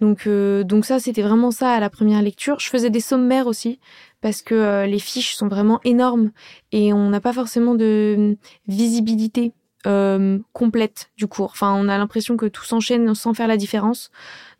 [0.00, 2.60] Donc, euh, donc ça, c'était vraiment ça à la première lecture.
[2.60, 3.80] Je faisais des sommaires aussi
[4.20, 6.30] parce que les fiches sont vraiment énormes
[6.70, 8.36] et on n'a pas forcément de
[8.68, 9.52] visibilité
[9.86, 11.50] euh, complète du cours.
[11.52, 14.10] Enfin, on a l'impression que tout s'enchaîne sans faire la différence.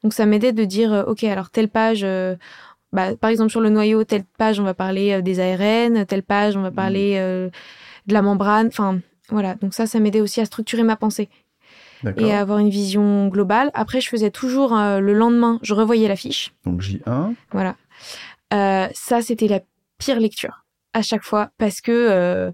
[0.03, 2.05] Donc, ça m'aidait de dire, ok, alors telle page,
[2.93, 6.57] bah, par exemple sur le noyau, telle page, on va parler des ARN, telle page,
[6.57, 8.69] on va parler de la membrane.
[8.69, 9.55] Enfin, voilà.
[9.57, 11.29] Donc ça, ça m'aidait aussi à structurer ma pensée
[12.17, 13.71] et avoir une vision globale.
[13.75, 16.53] Après, je faisais toujours euh, le lendemain, je revoyais la fiche.
[16.65, 17.35] Donc J1.
[17.53, 17.77] Voilà.
[18.55, 19.61] Euh, ça, c'était la
[19.99, 22.51] pire lecture à chaque fois parce que euh,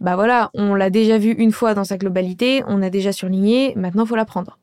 [0.00, 3.72] bah voilà, on l'a déjà vu une fois dans sa globalité, on a déjà surligné,
[3.76, 4.58] maintenant faut la prendre.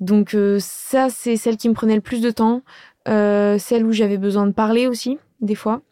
[0.00, 2.62] Donc euh, ça, c'est celle qui me prenait le plus de temps,
[3.08, 5.82] euh, celle où j'avais besoin de parler aussi des fois,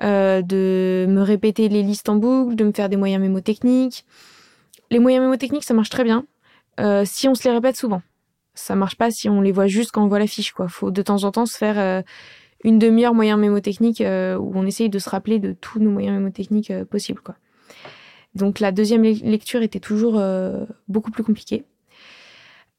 [0.00, 4.04] de me répéter les listes en boucle, de me faire des moyens mémotechniques.
[4.90, 6.24] Les moyens mémotechniques, ça marche très bien
[6.80, 8.02] euh, si on se les répète souvent.
[8.54, 10.52] Ça marche pas si on les voit juste quand on voit la fiche.
[10.52, 10.68] Quoi.
[10.68, 12.02] Faut de temps en temps se faire euh,
[12.62, 16.16] une demi-heure moyen mémotechnique euh, où on essaye de se rappeler de tous nos moyens
[16.16, 17.20] mémotechniques possibles.
[17.20, 17.36] Quoi.
[18.34, 20.20] Donc la deuxième lecture était toujours
[20.88, 21.64] beaucoup plus compliquée.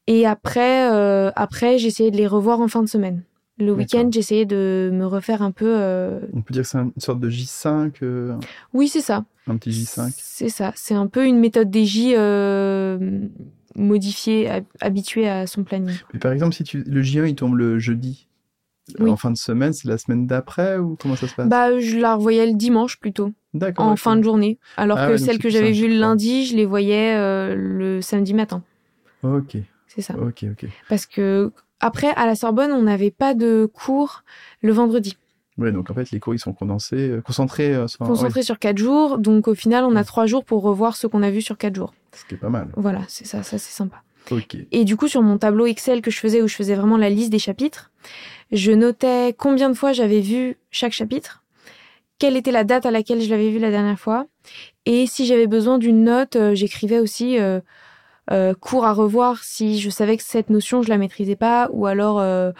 [0.06, 0.82] Et après,
[1.34, 3.22] après j'essayais de les revoir en fin de semaine.
[3.58, 5.74] Le week-end, j'essayais de me refaire un peu.
[6.32, 8.38] On peut dire que c'est une sorte de J5
[8.74, 9.24] Oui, c'est ça.
[9.46, 10.72] Un petit J5 C'est ça.
[10.76, 12.14] C'est un peu une méthode DJ
[13.74, 15.96] modifié, habitué à son planning.
[16.12, 18.26] Mais par exemple, si tu, le J1 il tombe le jeudi,
[19.00, 21.48] en fin de semaine, c'est la semaine d'après ou comment ça se passe?
[21.48, 23.32] Bah, je la revoyais le dimanche plutôt.
[23.76, 24.58] En fin de journée.
[24.76, 28.34] Alors ah que celle que j'avais vue le lundi, je les voyais euh, le samedi
[28.34, 28.62] matin.
[29.22, 29.56] Ok.
[29.86, 30.14] C'est ça.
[30.18, 30.68] Ok, ok.
[30.88, 34.22] Parce que après, à la Sorbonne, on n'avait pas de cours
[34.62, 35.16] le vendredi.
[35.58, 37.74] Oui, donc en fait, les cours, ils sont condensés, euh, concentrés.
[37.74, 37.98] Euh, sur...
[38.00, 39.18] Concentrés sur quatre jours.
[39.18, 41.74] Donc au final, on a trois jours pour revoir ce qu'on a vu sur quatre
[41.74, 41.94] jours.
[42.12, 42.68] Ce qui est pas mal.
[42.76, 44.02] Voilà, c'est ça, ça c'est sympa.
[44.30, 44.56] Ok.
[44.70, 47.10] Et du coup, sur mon tableau Excel que je faisais, où je faisais vraiment la
[47.10, 47.90] liste des chapitres,
[48.52, 51.42] je notais combien de fois j'avais vu chaque chapitre,
[52.18, 54.26] quelle était la date à laquelle je l'avais vu la dernière fois,
[54.84, 57.60] et si j'avais besoin d'une note, euh, j'écrivais aussi euh,
[58.30, 61.86] euh, cours à revoir si je savais que cette notion je la maîtrisais pas, ou
[61.86, 62.52] alors euh,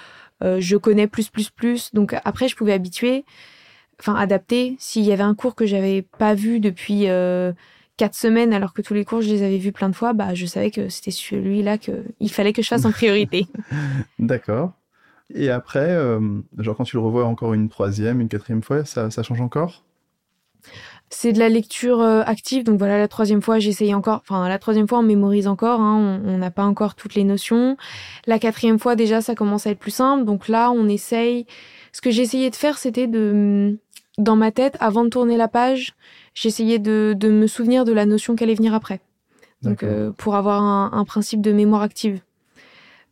[0.43, 1.93] euh, je connais plus plus plus.
[1.95, 3.25] Donc après, je pouvais habituer,
[4.01, 4.77] enfin adapter.
[4.79, 7.53] S'il y avait un cours que j'avais pas vu depuis euh,
[7.97, 10.35] quatre semaines, alors que tous les cours je les avais vus plein de fois, bah
[10.35, 13.47] je savais que c'était celui-là que il fallait que je fasse en priorité.
[14.19, 14.73] D'accord.
[15.35, 16.21] Et après, euh,
[16.59, 19.83] genre quand tu le revois encore une troisième, une quatrième fois, ça, ça change encore?
[21.09, 24.23] C'est de la lecture euh, active, donc voilà, la troisième fois, j'essaye encore.
[24.23, 25.81] Enfin, la troisième fois, on mémorise encore.
[25.81, 27.77] Hein, on n'a pas encore toutes les notions.
[28.27, 30.25] La quatrième fois, déjà, ça commence à être plus simple.
[30.25, 31.47] Donc là, on essaye.
[31.93, 33.79] Ce que j'essayais de faire, c'était de,
[34.19, 35.95] dans ma tête, avant de tourner la page,
[36.35, 39.01] j'essayais de, de me souvenir de la notion qui allait venir après.
[39.63, 42.21] Donc, euh, pour avoir un, un principe de mémoire active.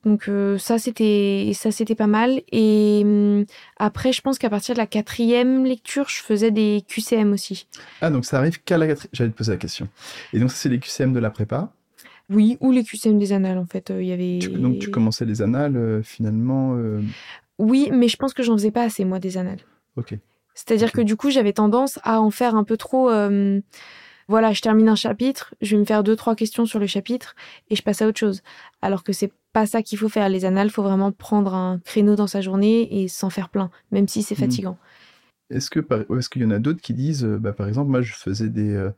[0.05, 3.45] Donc euh, ça c'était ça c'était pas mal et hum,
[3.79, 7.67] après je pense qu'à partir de la quatrième lecture je faisais des QCM aussi.
[8.01, 9.11] Ah donc ça arrive qu'à la quatrième.
[9.13, 9.89] J'allais te poser la question.
[10.33, 11.73] Et donc ça c'est les QCM de la prépa?
[12.31, 13.91] Oui ou les QCM des annales en fait.
[13.91, 14.39] Euh, il y avait.
[14.39, 16.77] donc tu commençais les annales euh, finalement.
[17.59, 19.61] Oui mais je pense que j'en faisais pas assez moi des annales.
[19.97, 20.15] Ok.
[20.55, 23.11] C'est-à-dire que du coup j'avais tendance à en faire un peu trop
[24.27, 27.35] voilà, je termine un chapitre, je vais me faire deux, trois questions sur le chapitre
[27.69, 28.43] et je passe à autre chose.
[28.81, 30.29] Alors que c'est pas ça qu'il faut faire.
[30.29, 34.09] Les annales, faut vraiment prendre un créneau dans sa journée et s'en faire plein, même
[34.09, 34.39] si c'est mmh.
[34.39, 34.77] fatigant.
[35.49, 35.81] Est-ce que
[36.19, 38.49] est-ce qu'il y en a d'autres qui disent, euh, bah, par exemple, moi je faisais
[38.49, 38.91] des, euh,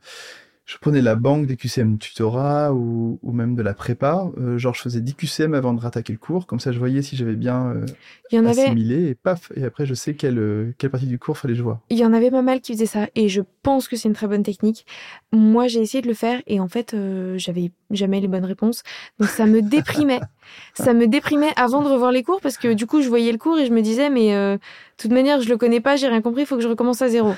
[0.67, 4.29] je prenais la banque des QCM tutorat ou, ou même de la prépa.
[4.37, 6.45] Euh, genre, je faisais 10 QCM avant de rattaquer le cours.
[6.45, 7.85] Comme ça, je voyais si j'avais bien euh,
[8.31, 9.09] il y en assimilé avait...
[9.11, 9.53] et paf.
[9.55, 11.79] Et après, je sais quelle, quelle partie du cours fallait que je vois.
[11.89, 14.13] Il y en avait pas mal qui faisaient ça et je pense que c'est une
[14.13, 14.85] très bonne technique.
[15.31, 18.83] Moi, j'ai essayé de le faire et en fait, euh, j'avais jamais les bonnes réponses.
[19.19, 20.19] Donc, ça me déprimait.
[20.73, 23.37] Ça me déprimait avant de revoir les cours parce que du coup, je voyais le
[23.37, 24.57] cours et je me disais, mais euh,
[24.97, 27.03] de toute manière, je le connais pas, j'ai rien compris, il faut que je recommence
[27.03, 27.35] à zéro.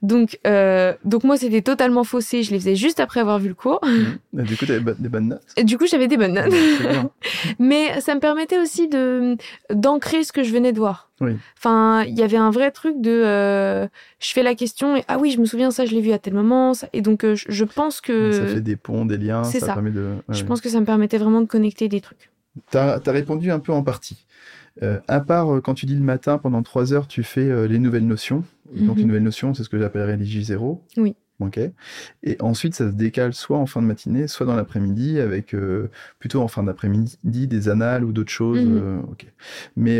[0.00, 2.42] Donc, euh, donc moi, c'était totalement faussé.
[2.42, 3.80] Je les faisais juste après avoir vu le cours.
[3.84, 4.42] Mmh.
[4.42, 5.42] du coup, tu des bonnes notes.
[5.58, 6.52] Et du coup, j'avais des bonnes notes.
[7.58, 9.36] Mais ça me permettait aussi de
[9.70, 11.10] d'ancrer ce que je venais de voir.
[11.20, 11.36] Oui.
[11.58, 13.86] Enfin, il y avait un vrai truc de euh,
[14.18, 16.18] je fais la question et ah oui, je me souviens ça, je l'ai vu à
[16.18, 16.72] tel moment.
[16.72, 18.32] Ça, et donc, euh, je, je, pense que.
[18.32, 19.44] Ça fait des ponts, des liens.
[19.44, 19.66] C'est ça.
[19.66, 19.74] ça.
[19.74, 20.14] Permet de...
[20.28, 22.31] Ouais, je pense que ça me permettait vraiment de connecter des trucs.
[22.70, 24.26] Tu as, as, répondu un peu en partie.
[24.82, 27.66] Euh, à part euh, quand tu dis le matin, pendant trois heures, tu fais euh,
[27.66, 28.44] les nouvelles notions.
[28.72, 28.86] Mm -hmm.
[28.86, 30.80] Donc, les nouvelles notions, c'est ce que j'appellerais les J0.
[30.96, 31.14] Oui.
[31.40, 31.58] Ok.
[32.22, 35.56] Et ensuite, ça se décale soit en fin de matinée, soit dans l'après-midi, avec
[36.20, 38.64] plutôt en fin d'après-midi des annales ou d'autres choses.
[38.64, 38.72] Mhm.
[38.72, 38.82] Mm -hmm.
[38.82, 39.22] euh, ok.
[39.84, 39.98] Mais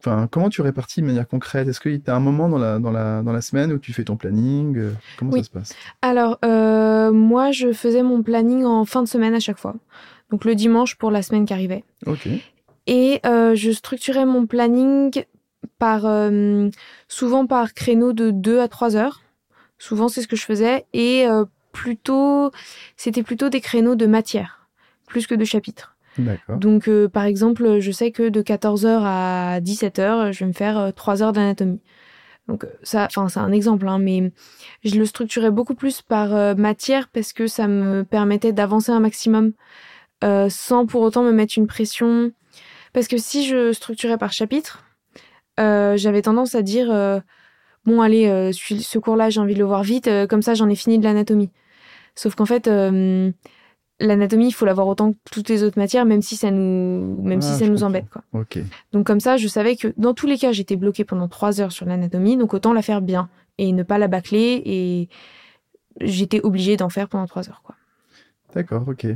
[0.00, 1.68] enfin, comment tu répartis de manière concrète?
[1.68, 3.92] Est-ce qu'il y a un moment dans la, dans, la, dans la semaine où tu
[3.96, 4.68] fais ton planning
[5.16, 5.40] Comment oui.
[5.40, 5.72] ça se passe?
[6.10, 6.32] Alors,
[7.32, 9.76] moi, je faisais mon planning en fin de semaine à chaque fois.
[10.30, 11.84] Donc le dimanche pour la semaine qui arrivait.
[12.06, 12.28] Ok.
[12.86, 15.24] Et je structurais mon planning
[15.78, 16.06] par
[17.08, 19.22] souvent par créneau de 2 à 3 heures.
[19.78, 20.86] Souvent, c'est ce que je faisais.
[20.92, 21.26] Et
[21.76, 22.50] plutôt,
[22.96, 24.66] c'était plutôt des créneaux de matière,
[25.06, 25.96] plus que de chapitres.
[26.48, 30.92] Donc, euh, par exemple, je sais que de 14h à 17h, je vais me faire
[30.94, 31.80] 3 euh, heures d'anatomie.
[32.48, 34.32] Donc, euh, ça, enfin, c'est un exemple, hein, mais
[34.84, 39.52] je le structurais beaucoup plus par matière parce que ça me permettait d'avancer un maximum
[40.22, 42.32] sans pour autant me mettre une pression.
[42.92, 44.84] Parce que si je structurais par chapitre,
[45.58, 46.88] j'avais tendance à dire
[47.84, 50.98] bon, allez, ce cours-là, j'ai envie de le voir vite, comme ça, j'en ai fini
[50.98, 51.50] de l'anatomie.
[52.14, 52.66] Sauf qu'en fait,
[54.00, 57.40] l'anatomie, il faut l'avoir autant que toutes les autres matières, même si ça nous, même
[57.40, 58.22] si ah, ça nous embête, quoi.
[58.92, 61.72] Donc comme ça, je savais que dans tous les cas, j'étais bloquée pendant trois heures
[61.72, 64.62] sur l'anatomie, donc autant la faire bien et ne pas la bâcler.
[64.64, 65.08] Et
[66.00, 67.74] j'étais obligée d'en faire pendant trois heures, quoi.
[68.54, 69.06] D'accord, ok.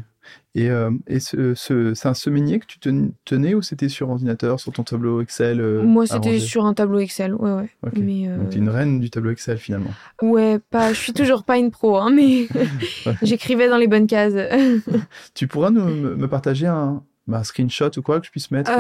[0.56, 2.78] Et, euh, et ce, c'est un semainier que tu
[3.24, 6.98] tenais ou c'était sur ordinateur, sur ton tableau Excel euh, Moi, c'était sur un tableau
[6.98, 7.70] Excel, ouais, ouais.
[7.96, 9.90] Mais, euh, Donc, tu es une reine du tableau Excel finalement.
[10.22, 12.48] Ouais, pas, je suis toujours pas une pro, hein, mais
[13.22, 14.34] j'écrivais dans les bonnes cases.
[15.34, 18.72] tu pourras nous, me partager un, bah, screenshot ou quoi que je puisse mettre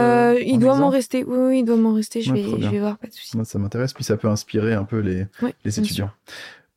[0.44, 2.98] Il doit m'en rester, oui, oui, il doit m'en rester, je, vais, je vais voir,
[2.98, 3.38] pas de soucis.
[3.44, 5.26] ça m'intéresse, puis ça peut inspirer un peu les,
[5.64, 6.10] les étudiants.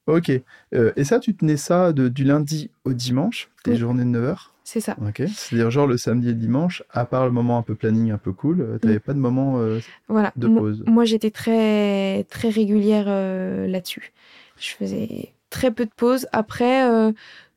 [0.06, 0.30] Ok.
[0.30, 4.53] et ça, tu tenais ça de, du lundi au dimanche, tes journées de 9 heures?
[4.64, 4.96] C'est ça.
[5.06, 5.24] Ok.
[5.28, 8.18] C'est-à-dire, genre, le samedi et le dimanche, à part le moment un peu planning, un
[8.18, 9.02] peu cool, euh, tu n'avais mm.
[9.02, 10.32] pas de moment euh, voilà.
[10.38, 14.14] de pause Moi, j'étais très, très régulière euh, là-dessus.
[14.58, 16.28] Je faisais très peu de pauses.
[16.32, 16.88] Après,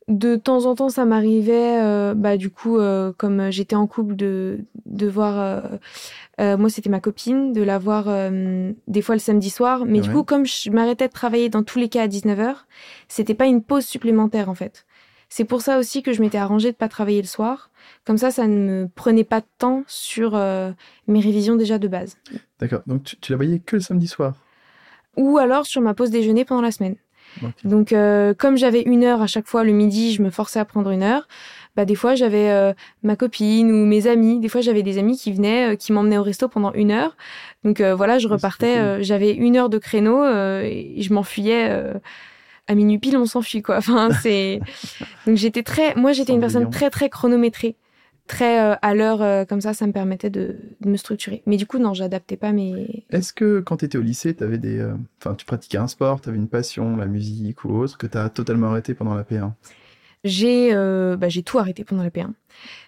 [0.09, 2.79] de temps en temps, ça m'arrivait, bah, du coup,
[3.17, 5.63] comme j'étais en couple, de, de voir.
[6.39, 8.07] moi, c'était ma copine, de la voir
[8.89, 9.85] des fois le samedi soir.
[9.87, 12.55] Mais du coup, comme je m'arrêtais de travailler dans tous les cas à 19h,
[13.09, 14.86] c'était pas une pause supplémentaire, en fait.
[15.29, 17.71] C'est pour ça aussi que je m'étais arrangée de pas travailler le soir.
[18.05, 20.71] Comme ça, ça ne me prenait pas de temps sur euh,
[21.09, 22.17] mes révisions déjà de base.
[22.61, 22.83] D'accord.
[22.87, 24.35] Donc tu, la voyais que le samedi soir?
[25.17, 26.97] Ou alors sur ma pause déjeuner pendant la semaine.
[27.65, 30.65] Donc euh, comme j'avais une heure à chaque fois le midi, je me forçais à
[30.65, 31.27] prendre une heure.
[31.75, 34.41] Bah, des fois j'avais euh, ma copine ou mes amis.
[34.41, 37.17] Des fois j'avais des amis qui venaient, qui m'emmenaient au resto pendant une heure.
[37.65, 39.03] Donc voilà, je repartais.
[39.03, 41.93] j'avais une heure de créneau et je m'enfuyais
[42.69, 43.79] à minuit pile, on s'enfuit, quoi.
[43.79, 44.61] Enfin, c'est.
[45.27, 45.95] Donc j'étais très.
[45.95, 47.77] Moi, j'étais une personne très, très chronométrée.
[48.27, 51.43] Très euh, à l'heure, euh, comme ça, ça me permettait de, me structurer.
[51.47, 53.05] Mais du coup, non, j'adaptais pas mes.
[53.11, 54.81] Est-ce que quand tu étais au lycée, avais des.
[54.81, 58.09] Euh, enfin, tu pratiquais un sport, tu avais une passion, la musique ou autre, que
[58.09, 59.53] tu as totalement arrêté pendant la P1
[60.25, 62.31] j'ai bah, j'ai tout arrêté pendant la P1.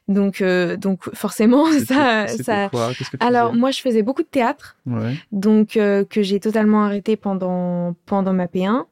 [0.09, 0.43] Donc
[0.81, 2.91] donc forcément ça ça quoi?
[2.93, 4.77] Que Alors moi je faisais beaucoup de théâtre.
[4.87, 5.15] Ouais.
[5.31, 8.87] Donc que j'ai totalement arrêté pendant pendant ma P1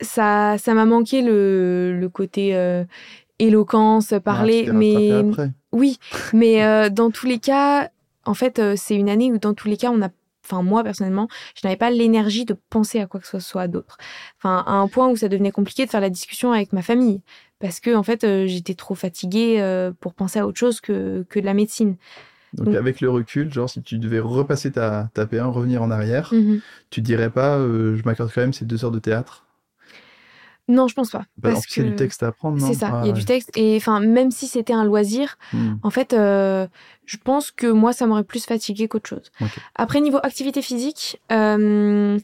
[0.00, 2.84] ça ça m'a manqué le, le côté euh,
[3.38, 5.22] éloquence, ah, parler, mais
[5.72, 5.98] oui,
[6.32, 7.90] mais euh, dans tous les cas,
[8.24, 10.08] en fait, euh, c'est une année où dans tous les cas, on a
[10.44, 13.98] enfin moi personnellement, je n'avais pas l'énergie de penser à quoi que ce soit d'autre.
[14.38, 17.20] Enfin à un point où ça devenait compliqué de faire la discussion avec ma famille
[17.58, 19.60] parce que en fait j'étais trop fatiguée
[20.00, 21.96] pour penser à autre chose que que de la médecine.
[22.54, 26.32] Donc, avec le recul, genre si tu devais repasser ta, ta P1, revenir en arrière,
[26.32, 26.60] mm-hmm.
[26.88, 29.47] tu dirais pas je m'accorde quand même ces deux heures de théâtre?
[30.68, 31.24] Non, je pense pas.
[31.38, 32.66] Bah, parce que du texte à apprendre, non?
[32.66, 33.50] C'est ça, il y a du texte.
[33.56, 35.76] Et enfin, même si c'était un loisir, hmm.
[35.82, 36.66] en fait, euh,
[37.06, 39.32] je pense que moi, ça m'aurait plus fatigué qu'autre chose.
[39.74, 42.18] Après, niveau activité physique, euh,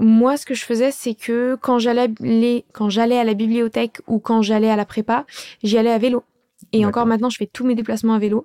[0.00, 4.18] moi, ce que je faisais, c'est que quand j'allais, quand j'allais à la bibliothèque ou
[4.18, 5.24] quand j'allais à la prépa,
[5.62, 6.24] j'y allais à vélo.
[6.72, 8.44] Et encore maintenant, je fais tous mes déplacements à vélo.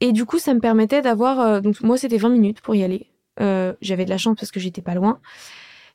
[0.00, 1.40] Et du coup, ça me permettait d'avoir...
[1.40, 3.06] Euh, donc, moi, c'était 20 minutes pour y aller.
[3.80, 5.20] J'avais de la chance parce que j'étais pas loin.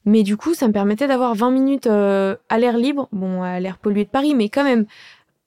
[0.05, 3.59] Mais du coup, ça me permettait d'avoir 20 minutes euh, à l'air libre, bon, à
[3.59, 4.85] l'air pollué de Paris, mais quand même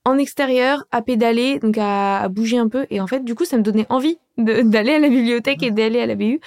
[0.04, 2.86] en extérieur, à pédaler, donc à, bouger un peu.
[2.90, 6.00] Et en fait, du coup, ça me donnait envie d'aller à la bibliothèque et d'aller
[6.00, 6.40] à la BU,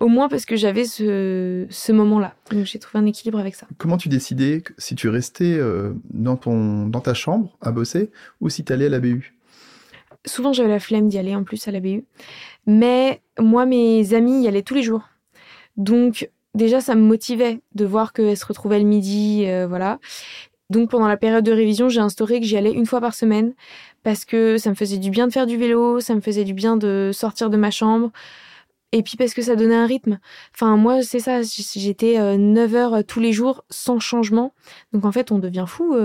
[0.00, 2.34] au moins parce que j'avais ce, ce moment-là.
[2.50, 3.66] Donc j'ai trouvé un équilibre avec ça.
[3.78, 8.48] Comment tu décidais si tu restais euh, dans, ton, dans ta chambre à bosser ou
[8.50, 9.34] si tu allais à la BU
[10.26, 12.04] Souvent, j'avais la flemme d'y aller en plus à la BU.
[12.66, 15.08] Mais moi, mes amis y allaient tous les jours.
[15.76, 19.98] Donc, déjà, ça me motivait de voir qu'elle se retrouvait le midi, euh, voilà.
[20.68, 23.54] Donc pendant la période de révision, j'ai instauré que j'y allais une fois par semaine
[24.02, 26.52] parce que ça me faisait du bien de faire du vélo, ça me faisait du
[26.52, 28.10] bien de sortir de ma chambre.
[28.92, 30.18] Et puis parce que ça donnait un rythme.
[30.54, 34.52] Enfin, moi, c'est ça, j'étais 9 euh, heures euh, tous les jours sans changement.
[34.92, 35.96] Donc en fait, on devient fou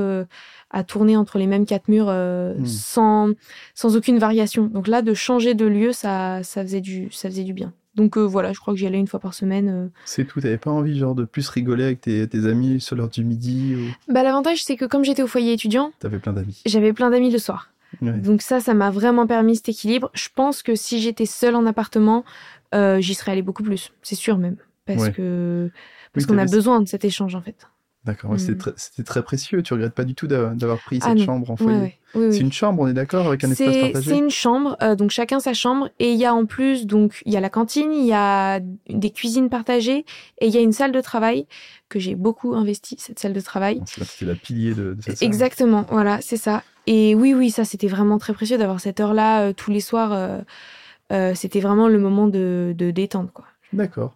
[0.70, 2.66] à tourner entre les mêmes quatre murs hmm.
[2.66, 3.32] sans,
[3.76, 4.66] sans aucune variation.
[4.68, 7.74] Donc là, de changer de lieu, ça, ça, faisait, du, ça faisait du bien.
[7.96, 9.70] Donc euh, voilà, je crois que j'y allais une fois par semaine.
[9.70, 9.88] Euh.
[10.06, 13.24] C'est tout, t'avais pas envie genre de plus rigoler avec tes, amis sur l'heure du
[13.24, 13.76] midi
[14.08, 16.62] Bah l'avantage c'est que comme j'étais au foyer étudiant, t'avais plein d'amis.
[16.66, 17.70] J'avais plein d'amis le soir.
[18.02, 20.10] Donc ça, ça m'a vraiment permis cet équilibre.
[20.14, 22.26] Je pense que si j'étais seule en appartement,
[22.74, 25.70] euh, j'y serais allée beaucoup plus, c'est sûr même, parce que
[26.14, 27.68] parce qu'on a besoin de cet échange en fait.
[28.06, 28.38] D'accord, mm.
[28.38, 29.64] c'était très, précieux.
[29.64, 31.98] Tu regrettes pas du tout d'avoir pris ah cette chambre en foyer.
[32.14, 34.10] c'est une chambre, on est d'accord, avec un espace partagé.
[34.10, 37.22] C'est une chambre, euh, donc chacun sa chambre, et il y a en plus donc
[37.26, 40.06] il y a la cantine, il y a des cuisines partagées,
[40.40, 41.48] et il y a une salle de travail
[41.88, 43.82] que j'ai beaucoup investi cette salle de travail.
[43.86, 45.28] C'est la pilier de, cette salle.
[45.28, 46.64] Exactement, voilà, c'est ça.
[46.88, 50.12] Et oui, oui, ça c'était vraiment très précieux d'avoir cette heure-là euh, tous les soirs.
[50.12, 53.46] Euh, c'était vraiment le moment de, de détente, quoi.
[53.72, 54.16] D'accord.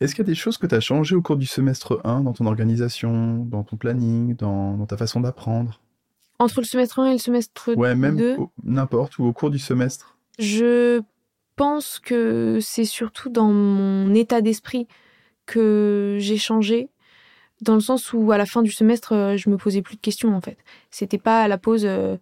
[0.00, 2.20] Est-ce qu'il y a des choses que tu as changées au cours du semestre 1
[2.20, 5.80] dans ton organisation, dans ton planning, dans, ta façon d'apprendre?
[6.38, 8.20] Entre le semestre 1 et le semestre 2 Ouais, même
[8.62, 10.18] n'importe, ou au cours du semestre?
[10.38, 11.00] Je
[11.56, 14.86] pense que c'est surtout dans mon état d'esprit
[15.46, 16.90] que j'ai changé,
[17.62, 20.00] dans le sens où à la fin du semestre, euh, je me posais plus de
[20.00, 20.58] questions en fait.
[20.90, 22.18] C'était pas à la pause, euh,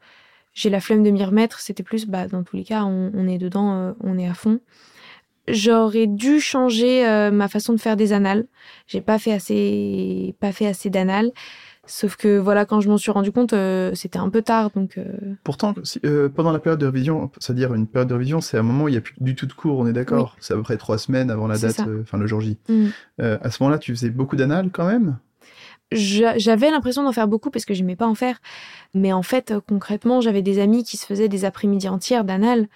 [0.52, 3.38] j'ai la flemme de m'y remettre, c'était plus, bah, dans tous les cas, on, est
[3.38, 4.60] dedans, euh, on est à fond
[5.48, 8.46] j'aurais dû changer euh, ma façon de faire des annales.
[8.86, 11.30] J'ai pas fait assez, pas fait assez d'annales.
[11.86, 14.70] Sauf que voilà, quand je m'en suis rendu compte, euh, c'était un peu tard.
[14.74, 14.96] Donc.
[14.96, 15.34] Euh.
[15.44, 15.74] Pourtant,
[16.34, 18.92] pendant la période de révision, c'est-à-dire une période de révision, c'est un moment où il
[18.92, 19.78] n'y a plus du tout de cours.
[19.78, 20.36] On est d'accord?
[20.40, 22.58] C'est à peu près trois semaines avant la date, enfin le jour J.
[22.68, 22.86] Mm.
[23.18, 25.18] à ce moment-là, tu faisais beaucoup d'annales quand même?
[25.92, 28.40] J'avais l'impression d'en faire beaucoup parce que j'aimais pas en faire.
[28.94, 32.68] Mais en fait, euh, concrètement, j'avais des amis qui se faisaient des après-midi entières d'anal.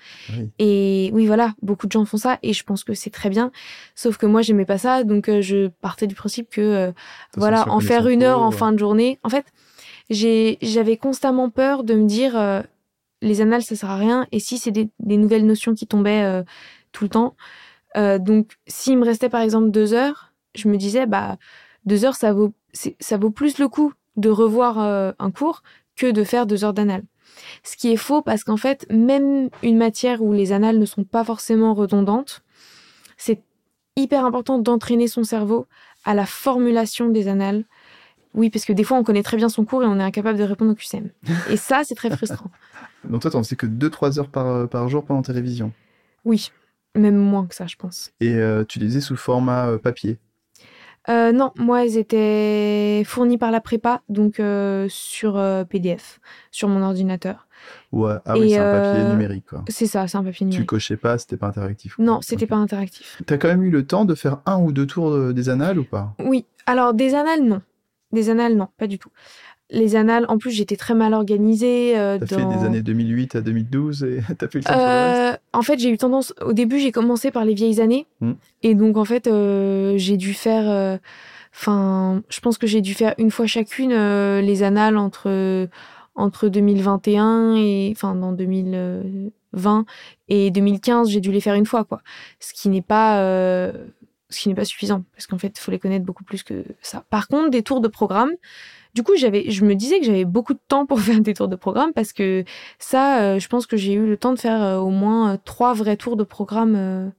[0.59, 3.51] Et oui, voilà, beaucoup de gens font ça et je pense que c'est très bien.
[3.95, 5.05] Sauf que moi, j'aimais pas ça.
[5.05, 6.93] Donc, euh, je partais du principe que, euh,
[7.37, 9.19] voilà, en faire une heure en fin de journée.
[9.23, 9.47] En fait,
[10.11, 12.65] j'avais constamment peur de me dire,
[13.21, 14.27] les annales, ça sert à rien.
[14.33, 16.43] Et si c'est des, des, nouvelles notions qui tombaient
[16.93, 17.37] tout le temps.
[17.97, 21.37] donc, s'il me restait par exemple deux heures, je me disais, bah,
[21.85, 25.63] deux heures, ça vaut ça vaut plus le coup de revoir euh, un cours
[25.97, 27.03] que de faire deux heures d'anal.
[27.63, 31.05] Ce qui est faux parce qu'en fait, même une matière où les annales ne sont
[31.05, 32.43] pas forcément redondantes,
[33.17, 33.43] c'est
[33.97, 35.67] hyper important d'entraîner son cerveau
[36.05, 37.65] à la formulation des annales.
[38.35, 40.39] Oui, parce que des fois, on connaît très bien son cours et on est incapable
[40.39, 41.11] de répondre au QCM.
[41.51, 42.51] Et ça, c'est très frustrant.
[43.09, 45.73] Donc toi, t'en sais que 2-3 heures par, euh, par jour pendant tes révisions?
[46.25, 46.51] Oui,
[46.95, 48.13] même moins que ça, je pense.
[48.21, 50.19] Et euh, tu les ai sous format papier?
[51.09, 56.69] Euh, non, moi, elles étaient fournies par la prépa, donc euh, sur euh, PDF, sur
[56.69, 57.47] mon ordinateur.
[57.93, 59.65] Ouais, ah oui, c'est un papier numérique, quoi.
[59.69, 60.63] C'est ça, c'est un papier numérique.
[60.63, 61.99] Tu cochais pas, c'était pas interactif.
[61.99, 63.21] Non, c'était pas interactif.
[63.27, 65.85] T'as quand même eu le temps de faire un ou deux tours des annales ou
[65.85, 66.15] pas?
[66.25, 67.63] Oui, alors des annales, non.
[68.13, 69.11] Des annales, non, pas du tout
[69.71, 71.99] les annales, en plus, j'étais très mal organisée.
[71.99, 75.63] Euh, t'as fait des années 2008 à 2012 et t'as fait le temps euh, En
[75.63, 76.33] fait, j'ai eu tendance.
[76.41, 78.07] Au début, j'ai commencé par les vieilles années.
[78.21, 78.33] Hmm.
[78.63, 80.69] Et donc, en fait, euh, j'ai dû faire.
[80.69, 80.97] Euh,
[81.55, 83.91] enfin, je pense que j'ai dû faire une fois chacune
[84.41, 85.69] les annales entre,
[86.15, 87.93] entre 2021 et.
[87.95, 89.85] Enfin, dans 2020
[90.29, 92.01] et 2015, j'ai dû les faire une fois, quoi.
[92.41, 93.21] Ce qui n'est pas.
[94.31, 95.05] ce qui n'est pas suffisant.
[95.13, 97.05] Parce qu'en fait, il faut les connaître beaucoup plus que ça.
[97.11, 98.31] Par contre, des tours de programme.
[98.99, 101.47] Du coup, j'avais, je me disais que j'avais beaucoup de temps pour faire des tours
[101.47, 102.43] de programme parce que
[102.81, 105.37] ça, euh, je pense que j'ai eu le temps de faire euh, au moins euh,
[105.45, 107.13] trois vrais tours de programme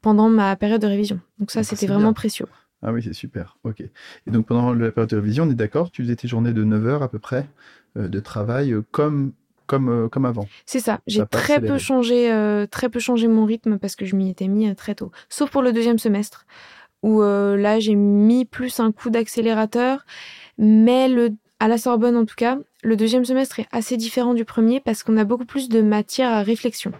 [0.00, 1.18] pendant ma période de révision.
[1.40, 2.46] Donc ça, ah, c'était vraiment précieux.
[2.82, 3.56] Ah oui, c'est super.
[3.64, 3.80] Ok.
[3.80, 6.62] Et donc pendant la période de révision, on est d'accord, tu faisais tes journées de
[6.62, 7.46] 9 heures à peu près
[7.96, 9.32] de travail comme
[9.66, 10.46] comme, comme avant.
[10.66, 11.00] C'est ça.
[11.08, 12.32] J'ai très peu changé,
[12.70, 15.10] très peu changé mon rythme parce que je m'y étais mis très tôt.
[15.28, 16.46] Sauf pour le deuxième semestre
[17.02, 20.04] où là j'ai mis plus un coup d'accélérateur
[20.58, 24.44] mais le, à la Sorbonne, en tout cas, le deuxième semestre est assez différent du
[24.44, 26.92] premier parce qu'on a beaucoup plus de matière à réflexion.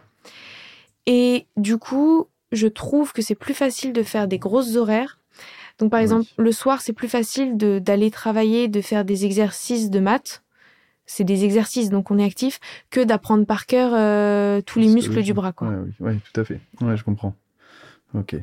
[1.06, 5.18] Et du coup, je trouve que c'est plus facile de faire des grosses horaires.
[5.78, 10.00] Donc, par exemple, le soir, c'est plus facile d'aller travailler, de faire des exercices de
[10.00, 10.42] maths.
[11.06, 15.22] C'est des exercices, donc on est actif, que d'apprendre par cœur euh, tous les muscles
[15.22, 15.52] du bras.
[15.52, 15.68] Quoi.
[15.68, 16.60] oui, ouais, tout à fait.
[16.82, 17.34] Ouais, je comprends.
[18.14, 18.36] Ok.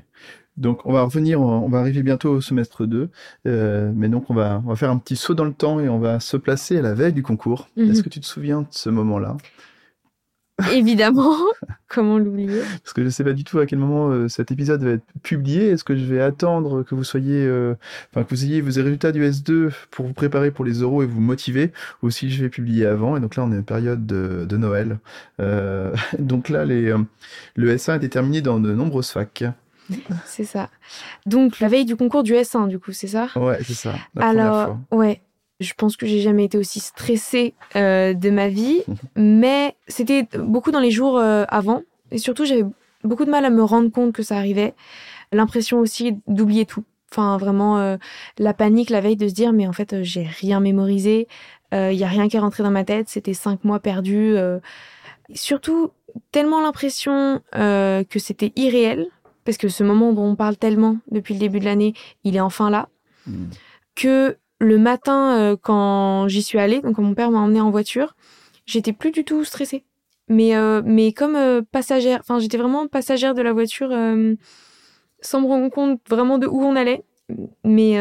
[0.58, 3.10] Donc on va revenir, on va arriver bientôt au semestre 2,
[3.48, 5.90] euh, mais donc on va, on va faire un petit saut dans le temps et
[5.90, 7.68] on va se placer à la veille du concours.
[7.76, 7.92] Mhm.
[7.92, 9.36] Est-ce que tu te souviens de ce moment-là?
[10.72, 11.36] Évidemment,
[11.90, 12.62] comment l'oublier?
[12.82, 14.92] Parce que je ne sais pas du tout à quel moment euh, cet épisode va
[14.92, 15.68] être publié.
[15.68, 17.76] Est-ce que je vais attendre que vous soyez, euh,
[18.12, 21.06] enfin que vous ayez vos résultats du S2 pour vous préparer pour les euros et
[21.06, 24.06] vous motiver, ou si je vais publier avant Et donc là, on est en période
[24.06, 25.00] de, de Noël.
[26.20, 26.96] donc là, les,
[27.56, 29.44] le S1 été terminé dans de nombreuses facs.
[30.26, 30.70] C'est ça.
[31.26, 33.30] Donc, la veille du concours du S1, du coup, c'est ça?
[33.36, 33.96] Ouais, c'est ça.
[34.18, 35.22] Alors, ouais.
[35.62, 38.82] Je pense que j'ai jamais été aussi stressée euh, de ma vie,
[39.16, 41.84] mais c'était beaucoup dans les jours euh, avant.
[42.12, 42.66] Et surtout, j'avais
[43.06, 44.74] beaucoup de mal à me rendre compte que ça arrivait.
[45.32, 46.84] L'impression aussi d'oublier tout.
[47.10, 47.96] Enfin, vraiment, euh,
[48.38, 51.28] la panique la veille de se dire, mais en fait, j'ai rien mémorisé.
[51.72, 53.10] Il y a rien qui est rentré dans ma tête.
[53.10, 54.38] C'était cinq mois perdus
[55.34, 55.92] Surtout,
[56.32, 59.08] tellement l'impression que c'était irréel,
[59.46, 61.94] parce que ce moment dont on parle tellement depuis le début de l'année,
[62.24, 62.90] il est enfin là,
[63.28, 63.46] Hmm.
[63.96, 67.72] que le matin, euh, quand j'y suis allée, donc quand mon père m'a emmenée en
[67.72, 68.16] voiture,
[68.68, 69.84] j'étais plus du tout stressée.
[70.28, 73.90] Mais, euh, mais comme euh, passagère, enfin j'étais vraiment passagère de la voiture
[75.22, 77.04] sans me rendre compte vraiment de où on allait.
[77.64, 77.98] Mais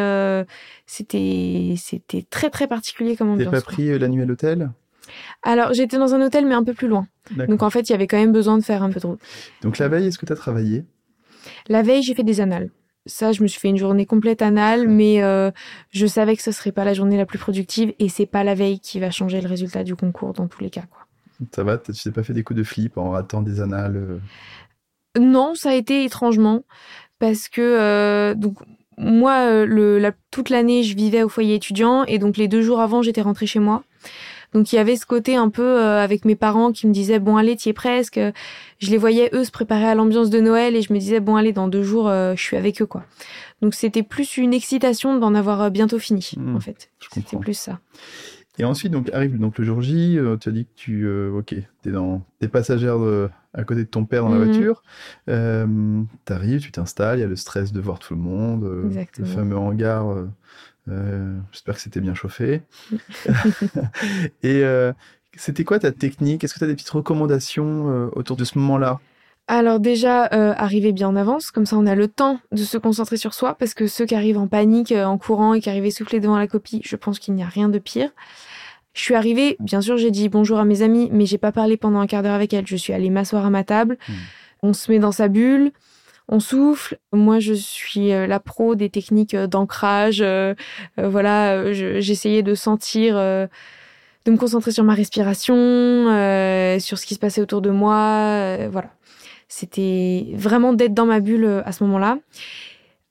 [0.87, 3.51] c'était c'était très très particulier comme T'as ambiance.
[3.51, 3.73] pas quoi.
[3.73, 4.71] pris la nuit à l'hôtel?
[5.43, 7.07] Alors j'étais dans un hôtel mais un peu plus loin.
[7.49, 9.21] Donc en fait il y avait quand même besoin de faire un peu de route.
[9.63, 10.85] Donc la veille, est-ce que tu as travaillé?
[11.69, 12.71] La veille, j'ai fait des annales.
[13.07, 15.51] Ça, je me suis fait une journée complète annale, mais euh,
[15.91, 18.55] je savais que ce serait pas la journée la plus productive et c'est pas la
[18.55, 20.85] veille qui va changer le résultat du concours dans tous les cas.
[20.91, 21.07] Quoi.
[21.53, 24.19] Ça va, tu t'es pas fait des coups de flip en ratant des annales euh,
[25.21, 26.65] Non, ça a été étrangement
[27.19, 28.57] parce que euh, donc
[28.97, 32.81] moi, le, la, toute l'année, je vivais au foyer étudiant et donc les deux jours
[32.81, 33.83] avant, j'étais rentrée chez moi.
[34.55, 37.19] Donc il y avait ce côté un peu euh, avec mes parents qui me disaient
[37.19, 38.21] bon allez t'y es presque.
[38.79, 41.37] Je les voyais eux se préparer à l'ambiance de Noël et je me disais bon
[41.37, 43.05] allez dans deux jours euh, je suis avec eux quoi.
[43.63, 46.91] Donc c'était plus une excitation d'en avoir euh, bientôt fini Mmh, en fait.
[47.13, 47.81] C'était plus ça.
[48.59, 51.91] Et ensuite, donc arrive donc le jour J, tu as dit que tu, ok, t'es
[51.91, 54.45] dans, t'es passagère de- à côté de ton père dans la Mhm.
[54.45, 54.83] voiture.
[55.29, 55.67] Euh,
[56.25, 58.63] t'arrives, tu t'installes, il y a le stress de voir tout le monde,
[59.19, 60.07] le fameux hangar.
[60.89, 62.63] Euh, J'espère que c'était bien chauffé.
[64.43, 64.93] Et euh,
[65.37, 66.45] c'était quoi ta technique?
[66.45, 69.01] Est-ce que tu as des petites recommandations euh, autour de ce moment-là?
[69.47, 73.19] Alors déjà, arriver bien en avance, comme ça on a le temps de se concentrer
[73.19, 76.19] sur soi, parce que ceux qui arrivent en panique, en courant et qui arrivent essoufflés
[76.19, 78.09] devant la copie, je pense qu'il n'y a rien de pire.
[78.95, 81.77] Je suis arrivée, bien sûr j'ai dit bonjour à mes amis, mais j'ai pas parlé
[81.77, 82.67] pendant un quart d'heure avec elles.
[82.67, 84.13] Je suis allée m'asseoir à ma table, Hmm.
[84.63, 85.73] on se met dans sa bulle,
[86.29, 86.99] on souffle.
[87.13, 90.55] Moi je suis euh, la pro des techniques euh, d'ancrage, euh,
[90.99, 93.17] voilà, je- j'essayais de sentir...
[93.17, 95.55] de me concentrer sur ma respiration,
[96.81, 98.91] sur ce qui se passait autour de moi, voilà.
[99.49, 102.19] C'était vraiment d'être dans ma bulle à ce moment-là.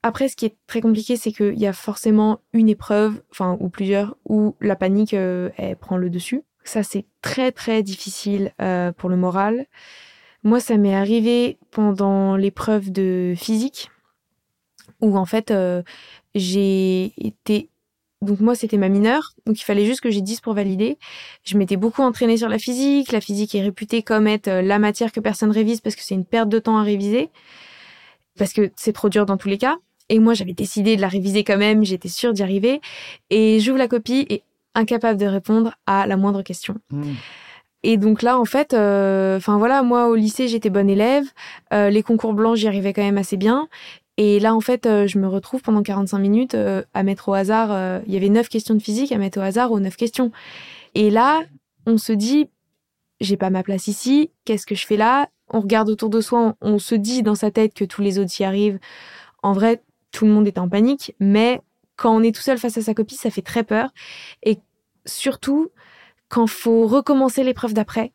[0.02, 3.68] Après, ce qui est très compliqué, c'est qu'il y a forcément une épreuve, enfin, ou
[3.68, 6.42] plusieurs, où la panique, elle prend le dessus.
[6.64, 8.52] Ça, c'est très, très difficile
[8.96, 9.66] pour le moral.
[10.44, 13.90] Moi, ça m'est arrivé pendant l'épreuve de physique,
[15.00, 15.82] où en fait, euh,
[16.34, 17.70] j'ai été...
[18.20, 20.98] Donc moi, c'était ma mineure, donc il fallait juste que j'ai 10 pour valider.
[21.44, 23.12] Je m'étais beaucoup entraînée sur la physique.
[23.12, 26.14] La physique est réputée comme être euh, la matière que personne révise parce que c'est
[26.14, 27.30] une perte de temps à réviser,
[28.38, 29.76] parce que c'est trop dur dans tous les cas.
[30.10, 32.80] Et moi, j'avais décidé de la réviser quand même, j'étais sûre d'y arriver.
[33.30, 34.42] Et j'ouvre la copie et
[34.74, 36.76] incapable de répondre à la moindre question.
[36.90, 37.14] Hmm.
[37.84, 41.26] Et donc là, en fait, euh, enfin voilà, moi au lycée, j'étais bonne élève.
[41.74, 43.68] Euh, les concours blancs, j'y arrivais quand même assez bien.
[44.16, 46.56] Et là, en fait, euh, je me retrouve pendant 45 minutes
[46.94, 48.02] à mettre au hasard.
[48.06, 50.32] Il y avait neuf questions de physique à mettre au hasard aux neuf questions.
[50.94, 51.42] Et là,
[51.86, 52.48] on se dit,
[53.20, 54.30] j'ai pas ma place ici.
[54.46, 55.28] Qu'est-ce que je fais là?
[55.50, 56.54] On regarde autour de soi.
[56.62, 58.78] On, on se dit dans sa tête que tous les autres y arrivent.
[59.42, 61.14] En vrai, tout le monde est en panique.
[61.20, 61.60] Mais
[61.96, 63.90] quand on est tout seul face à sa copie, ça fait très peur.
[64.42, 64.56] Et
[65.04, 65.70] surtout,
[66.34, 68.12] quand faut recommencer l'épreuve d'après,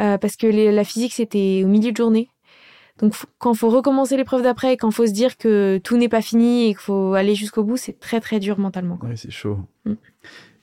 [0.00, 2.30] euh, parce que les- la physique c'était au milieu de journée.
[2.98, 6.22] Donc quand faut recommencer l'épreuve d'après et quand faut se dire que tout n'est pas
[6.22, 8.98] fini et qu'il faut aller jusqu'au bout, c'est très très dur mentalement.
[9.02, 9.58] Ouais, c'est chaud.
[9.84, 9.92] Mm.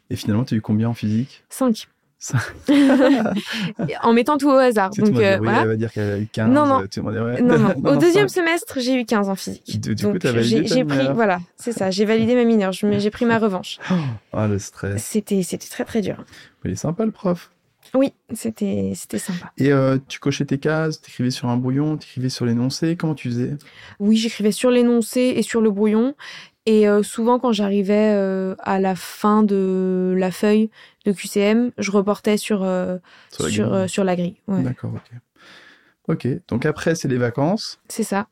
[0.10, 1.44] Et finalement, tu as eu combien en physique?
[1.50, 1.88] 5.
[4.04, 4.92] En mettant tout au hasard.
[4.92, 5.62] Tu sais, Donc euh, oui, voilà.
[5.62, 6.50] elle va dire qu'elle a eu 15.
[6.50, 6.82] Non, non.
[6.82, 7.42] tout le monde dit, ouais.
[7.42, 7.74] Non, non.
[7.92, 9.80] Au deuxième semestre, j'ai eu 15 en physique.
[9.80, 13.80] Du- Donc, j'ai pris, voilà, c'est ça, j'ai validé ma mineure, j'ai pris ma revanche.
[14.32, 15.04] Ah, le stress.
[15.04, 16.24] C'était, c'était très très dur.
[16.66, 17.50] Il est sympa, le prof.
[17.94, 19.52] Oui, c'était, c'était sympa.
[19.58, 22.96] Et euh, tu cochais tes cases, t'écrivais sur un brouillon, t'écrivais sur l'énoncé.
[22.96, 23.56] Comment tu faisais?
[24.00, 26.16] Oui, j'écrivais sur l'énoncé et sur le brouillon.
[26.66, 30.70] Et euh, souvent, quand j'arrivais euh, à la fin de la feuille
[31.06, 32.98] de QCM, je reportais sur, euh,
[33.32, 34.36] Sur sur, la grille sur la grille.
[34.48, 35.20] Ouais, D'accord, ok.
[36.10, 37.80] Ok, donc après, c'est les vacances.
[37.88, 38.28] c'est ça.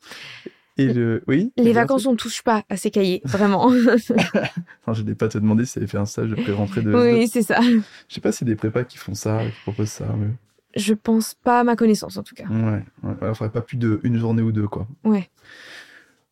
[0.77, 1.23] Et le...
[1.27, 3.67] Oui Les vacances, on touche pas à ces cahiers, vraiment.
[4.81, 6.93] Enfin, je n'ai pas te demander si tu avais fait un stage de pré-rentrée de...
[6.93, 7.59] oui, c'est ça.
[7.61, 7.81] Je
[8.13, 10.07] sais pas si c'est des prépas qui font ça, qui proposent ça.
[10.17, 10.27] Mais...
[10.75, 12.45] Je pense pas à ma connaissance, en tout cas.
[12.45, 13.15] Ouais, ouais.
[13.21, 14.87] Il faudrait pas plus d'une journée ou deux, quoi.
[15.03, 15.29] Ouais.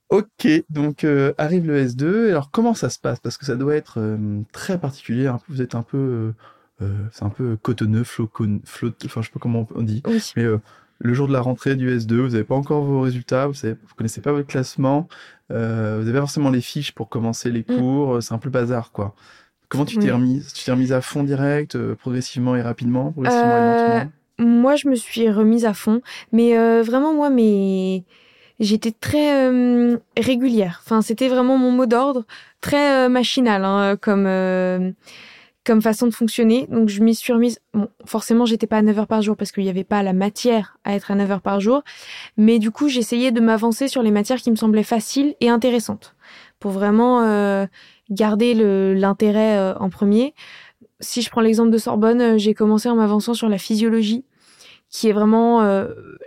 [0.09, 2.29] Ok, donc euh, arrive le S2.
[2.29, 3.19] Alors comment ça se passe?
[3.19, 5.25] Parce que ça doit être euh, très particulier.
[5.27, 6.33] peu- vous êtes un peu,
[6.81, 10.01] euh, c'est un peu cotonneux, flocon, flot, enfin je sais pas comment on dit.
[10.07, 10.19] Oui.
[10.35, 10.45] Mais
[11.01, 13.73] le jour de la rentrée du S2, vous n'avez pas encore vos résultats, vous ne
[13.95, 15.07] connaissez pas votre classement,
[15.49, 17.75] vous avez pas forcément les fiches pour commencer les Mm.
[17.75, 18.23] cours.
[18.23, 19.13] C'est un peu le bazar, quoi.
[19.69, 20.11] Comment tu t'es Oui.
[20.11, 24.11] remise Tu t'es remise à fond direct, progressivement et rapidement, progressivement et lentement?
[24.39, 26.01] Moi, je me suis remise à fond.
[26.31, 28.03] Mais vraiment, moi, mes...
[28.59, 30.81] j'étais très euh, régulière.
[30.85, 32.25] Enfin, c'était vraiment mon mot d'ordre,
[32.61, 34.91] très euh, machinal, hein, comme, euh,
[35.65, 36.67] comme façon de fonctionner.
[36.69, 37.59] Donc je m'y suis remise.
[37.73, 40.13] Bon, forcément, j'étais pas à 9 heures par jour parce qu'il n'y avait pas la
[40.13, 41.83] matière à être à 9 heures par jour.
[42.37, 46.15] Mais du coup, j'essayais de m'avancer sur les matières qui me semblaient faciles et intéressantes
[46.59, 47.65] pour vraiment euh,
[48.09, 48.53] garder
[48.95, 50.33] l'intérêt euh, en premier.
[50.99, 54.25] Si je prends l'exemple de Sorbonne, euh, j'ai commencé en m'avançant sur la physiologie
[54.89, 55.61] qui est vraiment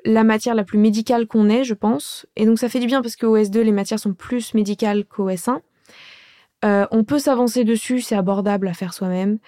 [0.04, 2.26] la matière la plus médicale qu'on ait, je pense.
[2.36, 5.28] Et donc ça fait du bien parce qu'au S2, les matières sont plus médicales qu'au
[5.28, 5.60] S1.
[6.64, 9.38] Euh, on peut s'avancer dessus, c'est abordable à faire soi-même.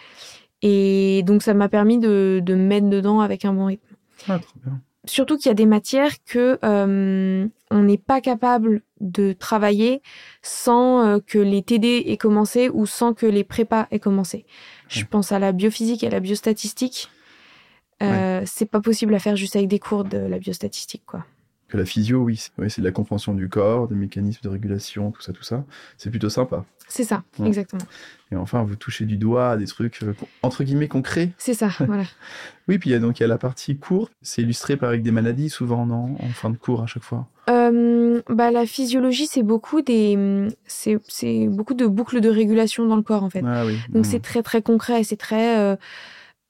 [0.62, 3.94] Et donc ça m'a permis de, de me mettre dedans avec un bon rythme.
[4.28, 4.80] Ah, trop bien.
[5.06, 10.00] Surtout qu'il y a des matières que euh, on n'est pas capable de travailler
[10.40, 14.46] sans euh, que les TD aient commencé ou sans que les prépas aient commencé.
[14.88, 17.10] Je pense à la biophysique et à la biostatistique.
[18.02, 21.24] Euh, C'est pas possible à faire juste avec des cours de la biostatistique, quoi
[21.76, 25.32] la physio, oui, c'est de la compréhension du corps, des mécanismes de régulation, tout ça,
[25.32, 25.64] tout ça.
[25.96, 26.64] C'est plutôt sympa.
[26.88, 27.82] C'est ça, exactement.
[28.30, 31.30] Et enfin, vous touchez du doigt des trucs euh, entre guillemets concrets.
[31.38, 32.04] C'est ça, voilà.
[32.68, 34.10] oui, puis il y a donc il y a la partie cours.
[34.20, 37.26] C'est illustré par avec des maladies souvent en fin de cours à chaque fois.
[37.48, 43.02] Euh, bah la physiologie c'est beaucoup des c'est beaucoup de boucles de régulation dans le
[43.02, 43.42] corps en fait.
[43.46, 43.78] Ah, oui.
[43.88, 45.76] Donc c'est très très concret, c'est très euh,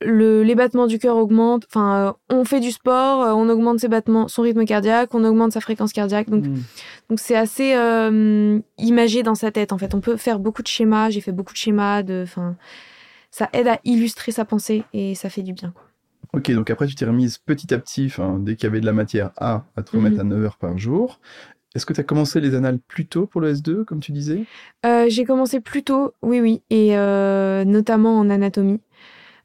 [0.01, 1.65] le, les battements du cœur augmentent.
[1.71, 5.25] Enfin, euh, on fait du sport, euh, on augmente ses battements, son rythme cardiaque, on
[5.25, 6.29] augmente sa fréquence cardiaque.
[6.29, 6.63] Donc, hmm.
[7.11, 9.73] donc c'est assez euh, imagé dans sa tête.
[9.73, 11.11] En fait, on peut faire beaucoup de schémas.
[11.11, 12.03] J'ai fait beaucoup de schémas.
[12.03, 12.57] De, enfin,
[13.31, 15.71] ça aide à illustrer sa pensée et ça fait du bien.
[15.71, 15.83] Quoi.
[16.33, 18.93] Ok, donc après tu t'es remise petit à petit, dès qu'il y avait de la
[18.93, 20.33] matière A, à te remettre mhm.
[20.33, 21.21] à 9 heures par jour.
[21.77, 24.45] Est-ce que tu as commencé les annales plus tôt pour le S2, comme tu disais?
[25.09, 26.97] J'ai commencé plus tôt, oui, oui, et
[27.65, 28.81] notamment en anatomie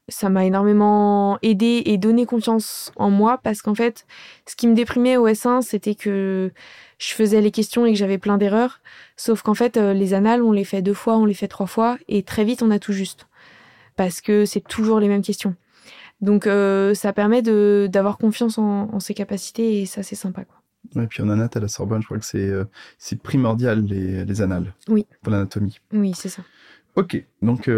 [0.10, 4.06] ça m'a énormément aidé et donné confiance en moi parce qu'en fait,
[4.46, 6.52] ce qui me déprimait au S1, c'était que
[6.98, 8.82] je faisais les questions et que j'avais plein d'erreurs.
[9.16, 11.68] Sauf qu'en fait, euh, les annales, on les fait deux fois, on les fait trois
[11.68, 13.28] fois et très vite, on a tout juste.
[13.96, 15.56] Parce que c'est toujours les mêmes questions.
[16.22, 20.44] Donc, euh, ça permet d'avoir confiance en, ses capacités et ça, c'est sympa.
[20.44, 21.04] Quoi.
[21.04, 22.66] Et puis en anat à la Sorbonne, je crois que c'est euh,
[23.24, 24.74] primordial les, les annales.
[24.88, 25.06] Oui.
[25.22, 25.80] Pour l'anatomie.
[25.94, 26.42] Oui, c'est ça.
[26.96, 27.70] Ok, donc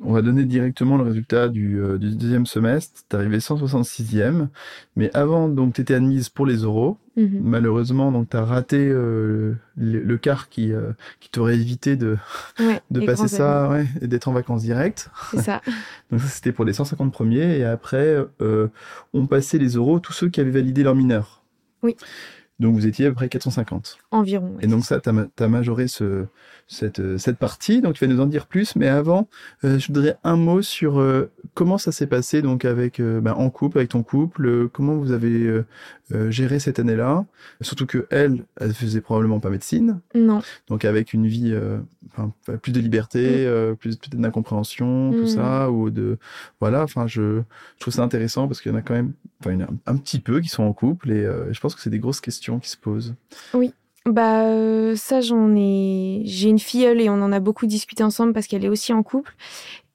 [0.00, 3.02] on va donner directement le résultat du, euh, deuxième semestre.
[3.08, 4.48] T'es arrivé 166e,
[4.96, 6.98] mais avant, donc, t'étais admise pour les oraux.
[7.16, 7.40] Mhm.
[7.42, 12.16] Malheureusement, donc, t'as raté euh, le, quart qui, euh, qui t'aurait évité de,
[12.90, 15.10] de passer ça et d'être en vacances directes.
[15.30, 15.62] C'est ça.
[16.10, 17.58] donc, ça, c'était pour les 150 premiers.
[17.58, 18.16] Et après,
[19.12, 21.42] on passait les oraux tous ceux qui avaient validé leur mineur.
[21.82, 21.96] Oui.
[22.58, 23.98] Donc, vous étiez à peu près 450.
[24.10, 24.56] Environ.
[24.60, 26.26] Et donc, ça, t'as as majoré ce,
[26.66, 27.80] cette, euh, cette partie.
[27.80, 29.28] Donc tu vas nous en dire plus, mais avant,
[29.64, 33.50] euh, je voudrais un mot sur euh, comment ça s'est passé donc avec ben, en
[33.50, 35.62] couple, avec ton couple, comment vous avez
[36.28, 37.24] géré cette année-là.
[37.60, 40.00] Surtout que elle, elle faisait probablement pas médecine.
[40.14, 40.40] Non.
[40.68, 41.54] Donc avec une vie,
[42.10, 42.32] enfin,
[42.62, 43.76] plus de liberté, mm.
[43.76, 45.28] plus peut-être d'incompréhension, tout mm.
[45.28, 46.18] ça, ou de
[46.60, 46.82] voilà.
[46.82, 47.40] Enfin, je,
[47.76, 49.66] je trouve ça intéressant parce qu'il y en a quand même, enfin, il y en
[49.66, 52.20] a un petit peu qui sont en couple et je pense que c'est des grosses
[52.20, 53.14] questions qui se posent.
[53.54, 53.72] Oui.
[54.06, 58.32] Bah euh, ça j'en ai j'ai une filleule et on en a beaucoup discuté ensemble
[58.32, 59.34] parce qu'elle est aussi en couple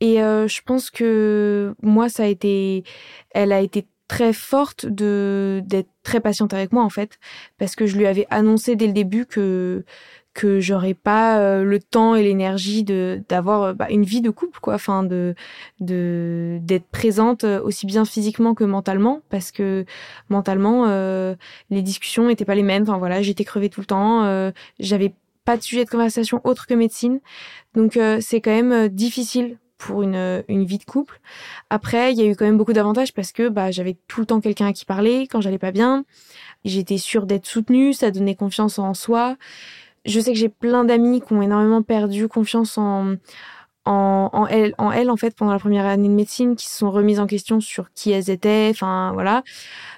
[0.02, 2.84] et euh, je pense que moi ça a été
[3.30, 7.18] elle a été très forte de d'être très patiente avec moi en fait
[7.58, 9.86] parce que je lui avais annoncé dès le début que
[10.34, 14.30] que j'aurais pas euh, le temps et l'énergie de d'avoir euh, bah, une vie de
[14.30, 14.74] couple quoi.
[14.74, 15.34] Enfin de
[15.80, 19.86] de d'être présente euh, aussi bien physiquement que mentalement parce que
[20.28, 20.88] mentalement
[21.70, 22.84] les discussions étaient pas les mêmes.
[22.84, 25.14] Enfin voilà j'étais crevée tout le temps j'avais
[25.46, 27.22] pas de sujet de conversation autre que médecine.
[27.76, 31.20] Donc c'est quand même difficile pour une, une vie de couple.
[31.70, 34.26] Après, il y a eu quand même beaucoup d'avantages parce que bah, j'avais tout le
[34.28, 36.06] temps quelqu'un à qui parler quand j'allais pas bien.
[36.64, 39.38] J'étais sûre d'être soutenue, ça donnait confiance en soi
[40.06, 43.16] je sais que j'ai plein d'amis qui ont énormément perdu confiance en,
[43.86, 46.92] en, en, elle, en en fait, pendant la première année de médecine, qui se sont
[46.92, 48.70] remises en question sur qui elles étaient.
[48.72, 49.44] Enfin, voilà.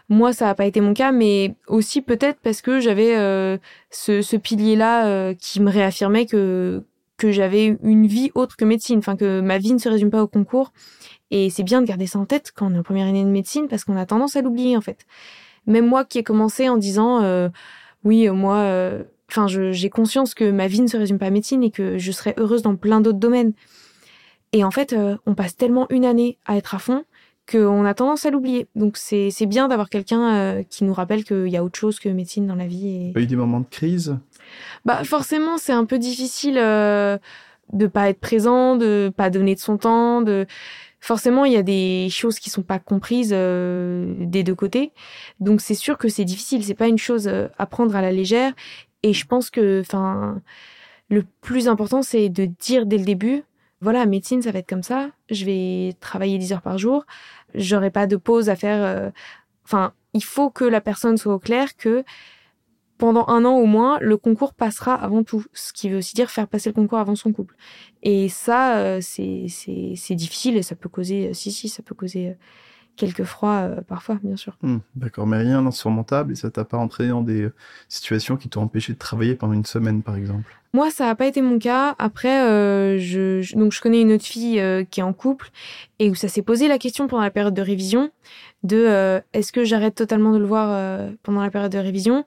[0.10, 3.58] Moi, ça n'a pas été mon cas, mais aussi peut-être parce que j'avais euh,
[3.92, 6.84] ce, ce pilier-là euh, qui me réaffirmait que
[7.18, 10.24] que j'avais une vie autre que médecine, enfin que ma vie ne se résume pas
[10.24, 10.74] au concours.
[11.32, 13.30] Et c'est bien de garder ça en tête quand on est en première année de
[13.30, 15.06] médecine, parce qu'on a tendance à l'oublier en fait.
[15.68, 17.50] Même moi qui ai commencé en disant euh,
[18.04, 21.72] oui, moi enfin, j'ai conscience que ma vie ne se résume pas à médecine et
[21.72, 23.54] que je serais heureuse dans plein d'autres domaines.
[24.52, 27.04] Et en fait, euh, on passe tellement une année à être à fond
[27.52, 28.68] qu'on a tendance à l'oublier.
[28.76, 32.08] Donc c'est bien d'avoir quelqu'un euh, qui nous rappelle qu'il y a autre chose que
[32.08, 33.12] médecine dans la vie.
[33.12, 34.18] Il y a eu des moments de crise?
[34.86, 37.18] Bah forcément, c'est un peu difficile euh,
[37.74, 40.46] de pas être présent, de pas donner de son temps, de
[41.00, 44.92] forcément il y a des choses qui sont pas comprises euh, des deux côtés.
[45.40, 48.54] Donc c'est sûr que c'est difficile, c'est pas une chose à prendre à la légère
[49.04, 50.42] et je pense que, enfin,
[51.10, 53.44] le plus important, c'est de dire dès le début,
[53.82, 55.10] voilà, médecine, ça va être comme ça.
[55.30, 57.06] Je vais travailler 10 heures par jour.
[57.54, 58.82] J'aurai pas de pause à faire.
[58.84, 59.12] euh,
[59.66, 62.04] Enfin, il faut que la personne soit au clair que
[63.04, 65.44] pendant un an au moins, le concours passera avant tout.
[65.52, 67.54] Ce qui veut aussi dire faire passer le concours avant son couple.
[68.02, 72.30] Et ça, euh, c'est difficile et ça peut causer, euh, si si, ça peut causer
[72.30, 72.34] euh,
[72.96, 74.56] quelques froids euh, parfois, bien sûr.
[74.62, 77.54] Hmm, D'accord, mais rien d'insurmontable et ça t'a pas entraîné dans des euh,
[77.90, 80.58] situations qui t'ont empêché de travailler pendant une semaine, par exemple?
[80.74, 81.96] Moi, ça n'a pas été mon cas.
[82.00, 85.50] Après, euh, je, je- donc je connais une autre fille qui est en couple
[86.00, 88.12] et où ça s'est posé la question pendant la période de révision
[88.64, 90.70] de est-ce que j'arrête totalement de le voir
[91.22, 92.24] pendant la période de révision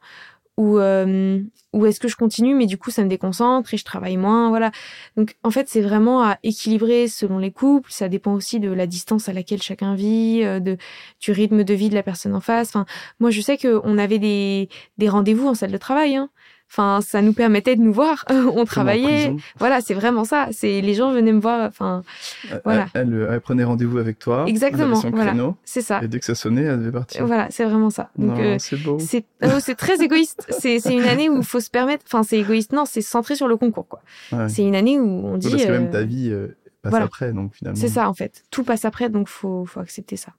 [0.57, 1.41] ou euh,
[1.73, 4.49] ou est-ce que je continue mais du coup ça me déconcentre et je travaille moins
[4.49, 4.71] voilà.
[5.17, 7.91] Donc en fait c'est vraiment à équilibrer selon les couples.
[7.93, 10.77] Ça dépend aussi de la distance à laquelle chacun vit euh, de
[11.21, 12.69] du rythme de vie de la personne en face.
[12.69, 12.87] Enfin
[13.21, 16.31] moi je sais que on avait des des rendez-vous en salle de travail hein
[16.71, 18.25] Enfin, ça nous permettait de nous voir.
[18.31, 19.35] On travaillait.
[19.59, 20.49] Voilà, c'est vraiment ça.
[20.51, 21.67] C'est les gens venaient me voir.
[21.67, 22.03] Enfin,
[22.51, 22.87] Elle- Voilà.
[22.95, 24.45] Elle, elle, elle prenait rendez-vous avec toi.
[24.47, 25.35] Exactement, son voilà.
[25.65, 26.01] c'est ça.
[26.03, 27.27] Et dès que ça sonnait, elle devait partir.
[27.27, 28.11] Voilà, c'est vraiment ça.
[28.19, 28.99] Donc, euh, c'est beau.
[28.99, 30.47] c'est oh, très égoïste.
[30.59, 32.05] C'est une année où il faut se permettre.
[32.07, 32.73] Enfin, c'est égoïste.
[32.73, 33.87] Non, c'est centré sur le concours.
[33.87, 34.03] quoi.
[34.33, 34.49] Ouais.
[34.49, 35.51] C'est une année où on dit.
[35.51, 37.05] parce que même euh, ta vie euh, passe voilà.
[37.07, 37.79] après, donc finalement.
[37.79, 38.45] c'est ça en fait.
[38.51, 40.33] Tout passe après, donc faut faut accepter ça.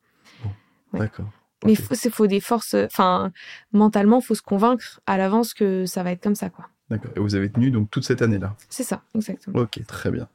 [0.93, 0.99] ouais.
[0.99, 1.27] D'accord.
[1.65, 2.75] Mais Ok, faut c'est faut des forces.
[2.75, 3.31] Enfin,
[3.71, 6.65] mentalement, faut se convaincre à l'avance que ça va être comme ça, quoi.
[6.89, 7.11] D'accord.
[7.15, 8.55] Et vous avez tenu donc toute cette année-là.
[8.69, 9.59] C'est ça, exactement.
[9.59, 10.27] Ok, très bien.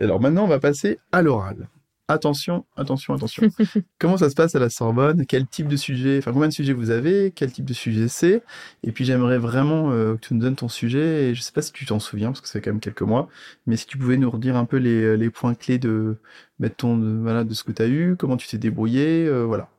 [0.00, 1.68] Alors maintenant, on va passer à l'oral.
[2.08, 3.48] Attention, attention, attention.
[3.98, 5.24] Comment ça se passe à la Sorbonne?
[5.24, 7.32] Quel type de sujet Enfin, combien de sujets vous avez?
[7.34, 8.42] Quel type de sujet c'est?
[8.82, 11.30] Et puis, j'aimerais vraiment euh, que tu nous donnes ton sujet.
[11.30, 13.02] Et je sais pas si tu t'en souviens, parce que ça fait quand même quelques
[13.02, 13.28] mois.
[13.66, 16.16] Mais si tu pouvais nous redire un peu les, les points clés de,
[16.58, 19.70] mettons, de, voilà, de ce que tu as eu, comment tu t'es débrouillé, euh, voilà.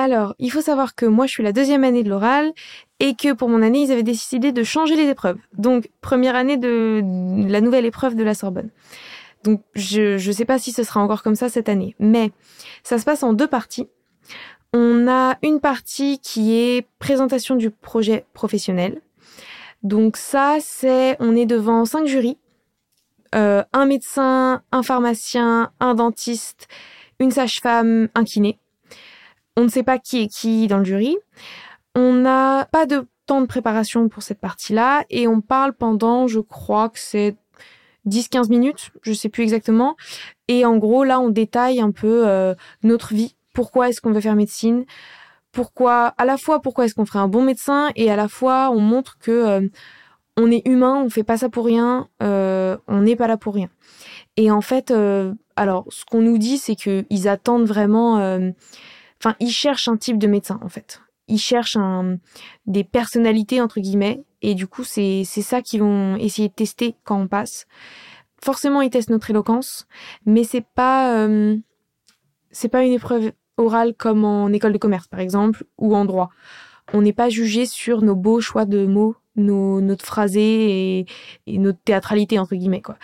[0.00, 2.52] Alors, il faut savoir que moi, je suis la deuxième année de l'oral
[3.00, 5.36] et que pour mon année, ils avaient décidé de changer les épreuves.
[5.58, 7.02] Donc, première année de
[7.46, 8.70] la nouvelle épreuve de la Sorbonne.
[9.44, 12.32] Donc, je ne sais pas si ce sera encore comme ça cette année, mais
[12.82, 13.88] ça se passe en deux parties.
[14.72, 19.02] On a une partie qui est présentation du projet professionnel.
[19.82, 22.38] Donc ça, c'est on est devant cinq jurys,
[23.34, 26.66] Euh, un médecin, un pharmacien, un dentiste,
[27.20, 28.58] une sage-femme, un kiné.
[29.60, 31.18] On ne sait pas qui est qui dans le jury.
[31.94, 36.40] On n'a pas de temps de préparation pour cette partie-là et on parle pendant, je
[36.40, 37.36] crois que c'est
[38.08, 39.96] 10-15 minutes, je sais plus exactement.
[40.48, 42.54] Et en gros, là, on détaille un peu euh,
[42.84, 43.36] notre vie.
[43.52, 44.86] Pourquoi est-ce qu'on veut faire médecine?
[45.52, 48.70] Pourquoi, à la fois, pourquoi est-ce qu'on ferait un bon médecin et à la fois,
[48.70, 49.68] on montre que euh,
[50.38, 53.52] on est humain, on fait pas ça pour rien, euh, on n'est pas là pour
[53.52, 53.68] rien.
[54.38, 54.90] Et en fait,
[55.54, 58.40] alors, ce qu'on nous dit, c'est que ils attendent vraiment.
[59.20, 61.02] Enfin, ils cherchent un type de médecin, en fait.
[61.28, 62.18] Ils cherchent un,
[62.66, 64.24] des personnalités, entre guillemets.
[64.42, 67.66] Et du coup, c'est c'est ça qu'ils vont essayer de tester quand on passe.
[68.42, 69.86] Forcément, ils testent notre éloquence,
[70.24, 71.56] mais c'est pas euh,
[72.50, 76.30] c'est pas une épreuve orale comme en école de commerce, par exemple, ou en droit.
[76.92, 81.06] On n'est pas jugé sur nos beaux choix de mots, nos, notre phrasé et,
[81.46, 82.82] et notre théâtralité, entre guillemets.
[82.82, 82.96] Quoi.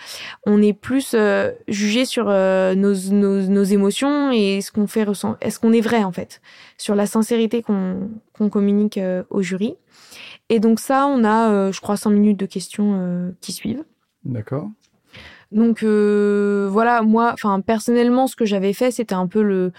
[0.45, 5.03] On est plus euh, jugé sur euh, nos, nos, nos émotions et ce qu'on fait
[5.03, 5.37] ressentir.
[5.41, 6.41] Est-ce qu'on est vrai, en fait,
[6.77, 9.75] sur la sincérité qu'on communique euh, au jury.
[10.49, 13.83] Et donc ça, on a, je crois, 5 minutes de questions qui suivent.
[14.23, 14.69] D'accord
[15.51, 19.73] Donc voilà, moi, enfin personnellement, ce que j'avais fait, c'était un peu le,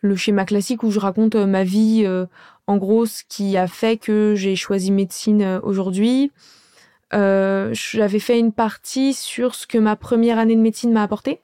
[0.00, 2.06] le schéma classique où je raconte ma vie,
[2.66, 6.32] en gros, ce qui a fait que j'ai choisi médecine euh, aujourd'hui.
[7.12, 11.42] Euh, j'avais fait une partie sur ce que ma première année de médecine m'a apporté,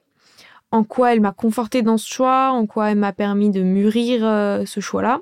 [0.71, 4.25] en quoi elle m'a conforté dans ce choix, en quoi elle m'a permis de mûrir
[4.25, 5.21] euh, ce choix-là,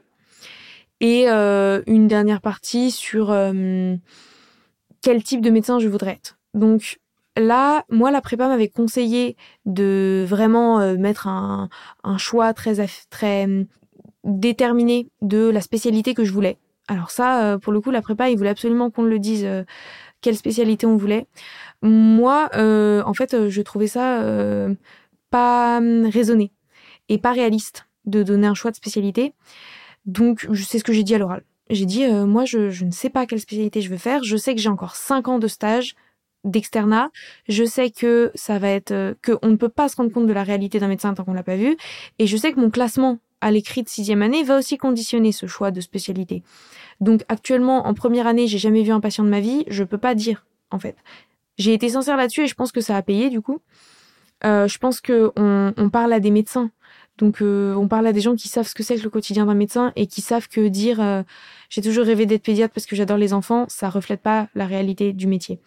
[1.02, 3.28] et une dernière partie sur
[5.02, 6.38] quel type de médecin je voudrais être.
[6.54, 7.00] Donc
[7.38, 11.70] là, moi, la prépa m'avait conseillé de vraiment mettre un,
[12.18, 13.48] choix très, très
[14.24, 16.58] hum, déterminé de la spécialité que je voulais.
[16.90, 19.64] Alors ça, euh, pour le coup, la prépa, il voulait absolument qu'on le dise euh,
[20.22, 21.28] quelle spécialité on voulait.
[21.84, 24.24] Moi, euh, en fait, je trouvais ça
[25.30, 26.52] pas hum, raisonné
[27.08, 29.34] et pas réaliste de donner un choix de spécialité.
[30.06, 31.44] Donc, sais ce que j'ai dit à l'oral.
[31.70, 34.24] J'ai dit, moi, je, ne sais pas quelle spécialité je veux faire.
[34.24, 35.96] Je sais que j'ai encore cinq ans de stage
[36.44, 37.12] d'externat.
[37.48, 40.34] Je sais que ça va être que on ne peut pas se rendre compte de
[40.34, 41.78] la réalité d'un médecin tant qu'on l'a pas vu.
[42.18, 45.46] Et je sais que mon classement à l'écrit de sixième année va aussi conditionner ce
[45.46, 46.44] choix de spécialité.
[47.00, 49.64] Donc actuellement, en première année, j'ai jamais vu un patient de ma vie.
[49.68, 50.96] Je peux pas dire en fait.
[51.58, 53.60] J'ai été sincère là-dessus et je pense que ça a payé du coup.
[54.46, 56.72] Euh, je pense que on, parle à des médecins.
[57.18, 59.46] Donc euh, on parle à des gens qui savent ce que c'est que le quotidien
[59.46, 61.24] d'un médecin et qui savent que dire euh,
[61.70, 65.12] j'ai toujours rêvé d'être pédiatre parce que j'adore les enfants, ça reflète pas la réalité
[65.12, 65.60] du métier.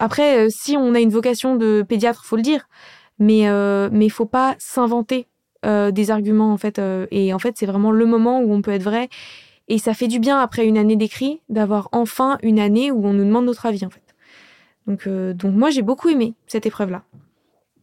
[0.00, 2.68] Après, si on a une vocation de pédiatre, faut le dire,
[3.20, 3.46] mais
[3.90, 5.28] mais faut pas s'inventer
[5.64, 6.80] des arguments en fait.
[7.10, 9.08] et en fait, c'est vraiment le moment où on peut être vrai.
[9.68, 13.12] Et ça fait du bien après une année d'écrit d'avoir enfin une année où on
[13.12, 14.02] nous demande notre avis en fait.
[14.86, 17.04] Donc donc moi j'ai beaucoup aimé cette épreuve là.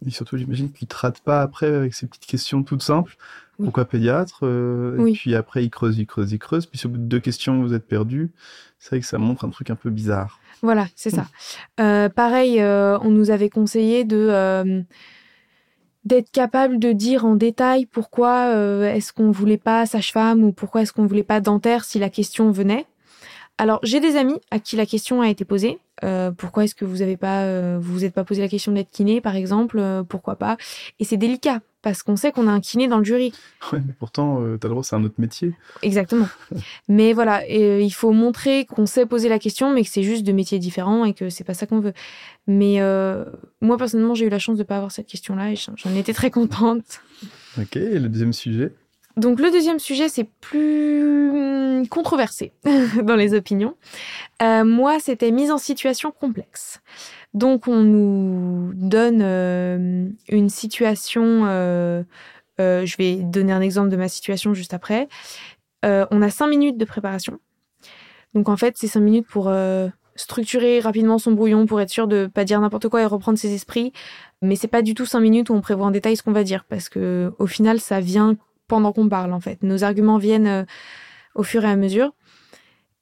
[0.06, 3.18] Et surtout, j'imagine qu'il ne te rate pas après avec ces petites questions toutes simples.
[3.62, 6.66] Pourquoi pédiatre euh, Et puis après, il creuse, il creuse, il creuse.
[6.66, 8.32] Puis au bout de deux questions, vous êtes perdu.
[8.78, 10.40] C'est vrai que ça montre un truc un peu bizarre.
[10.62, 11.28] Voilà, c'est ça.
[11.82, 14.86] Euh, pareil, euh, on nous avait conseillé de
[16.06, 18.54] d'être capable de dire en détail pourquoi
[18.86, 22.52] est-ce qu'on voulait pas sage-femme ou pourquoi est-ce qu'on voulait pas dentaire si la question
[22.52, 22.86] venait.
[23.60, 25.80] Alors, j'ai des amis à qui la question a été posée.
[26.06, 28.72] Euh, pourquoi est-ce que vous avez pas, euh, vous vous êtes pas posé la question
[28.72, 30.56] d'être kiné, par exemple euh, Pourquoi pas?
[31.00, 33.34] Et c'est délicat parce qu'on sait qu'on a un kiné dans le jury.
[33.74, 35.54] Ouais, mais pourtant, tu as le droit, c'est un autre métier.
[35.82, 36.30] Exactement.
[36.88, 40.32] mais voilà, il faut montrer qu'on sait poser la question, mais que c'est juste deux
[40.32, 41.94] métiers différents et que c'est pas ça qu'on veut.
[42.48, 42.80] Mais
[43.60, 46.32] moi, personnellement, j'ai eu la chance de pas avoir cette question-là et j'en étais très
[46.32, 47.02] contente.
[47.58, 48.74] Ok, et le deuxième sujet?
[49.20, 52.54] Donc le deuxième sujet, c'est plus hum, controversé
[53.04, 53.76] dans les opinions.
[54.42, 56.82] Euh, moi, c'était mise en situation complexe.
[57.34, 62.04] Donc on nous donne euh, une situation, euh,
[62.58, 65.08] je vais donner un exemple de ma situation juste après.
[65.84, 67.40] on a cinq minutes de préparation.
[68.34, 69.52] Donc en fait, c'est cinq minutes pour
[70.16, 73.54] structurer rapidement son brouillon pour être sûr de pas dire n'importe quoi et reprendre ses
[73.54, 73.94] esprits.
[74.42, 76.44] Mais c'est pas du tout cinq minutes où on prévoit en détail ce qu'on va
[76.44, 78.36] dire parce que au final, ça vient
[78.70, 79.62] pendant qu'on parle en fait.
[79.64, 80.64] Nos arguments viennent euh,
[81.36, 82.14] au fur et à mesure.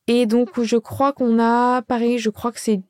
[0.07, 2.81] Et donc je crois qu'on a, pareil, je crois que c'est...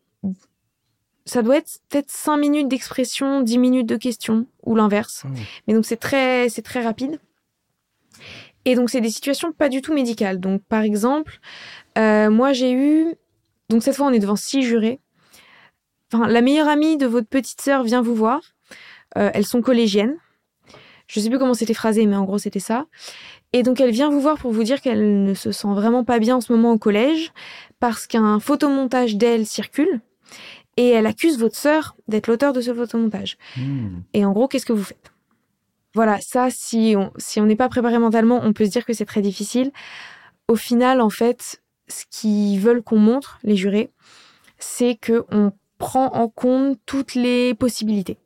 [1.25, 5.23] Ça doit être peut-être 5 minutes d'expression, 10 minutes de questions, ou l'inverse.
[5.25, 5.29] Ah
[5.67, 7.19] Mais donc c'est très, c'est très rapide.
[8.63, 10.39] Et donc c'est des situations pas du tout médicales.
[10.39, 11.39] Donc par exemple,
[11.97, 13.15] euh, moi j'ai eu...
[13.69, 15.01] Donc cette fois on est devant six jurés.
[16.13, 18.39] Enfin, la meilleure amie de votre petite sœur vient vous voir.
[19.17, 20.15] Euh, elles sont collégiennes.
[21.07, 22.85] Je sais plus comment c'était phrasé, mais en gros c'était ça.
[23.53, 26.19] Et donc elle vient vous voir pour vous dire qu'elle ne se sent vraiment pas
[26.19, 27.31] bien en ce moment au collège
[27.79, 30.01] parce qu'un photomontage d'elle circule
[30.75, 33.37] et elle accuse votre sœur d'être l'auteur de ce photomontage.
[33.55, 34.01] Hmm.
[34.13, 35.11] Et en gros, qu'est-ce que vous faites?
[35.93, 38.93] Voilà, ça, si on si on n'est pas préparé mentalement, on peut se dire que
[38.93, 39.71] c'est très difficile.
[40.47, 43.89] Au final, en fait, ce qu'ils veulent qu'on montre, les jurés,
[44.59, 48.17] c'est que on prend en compte toutes les possibilités.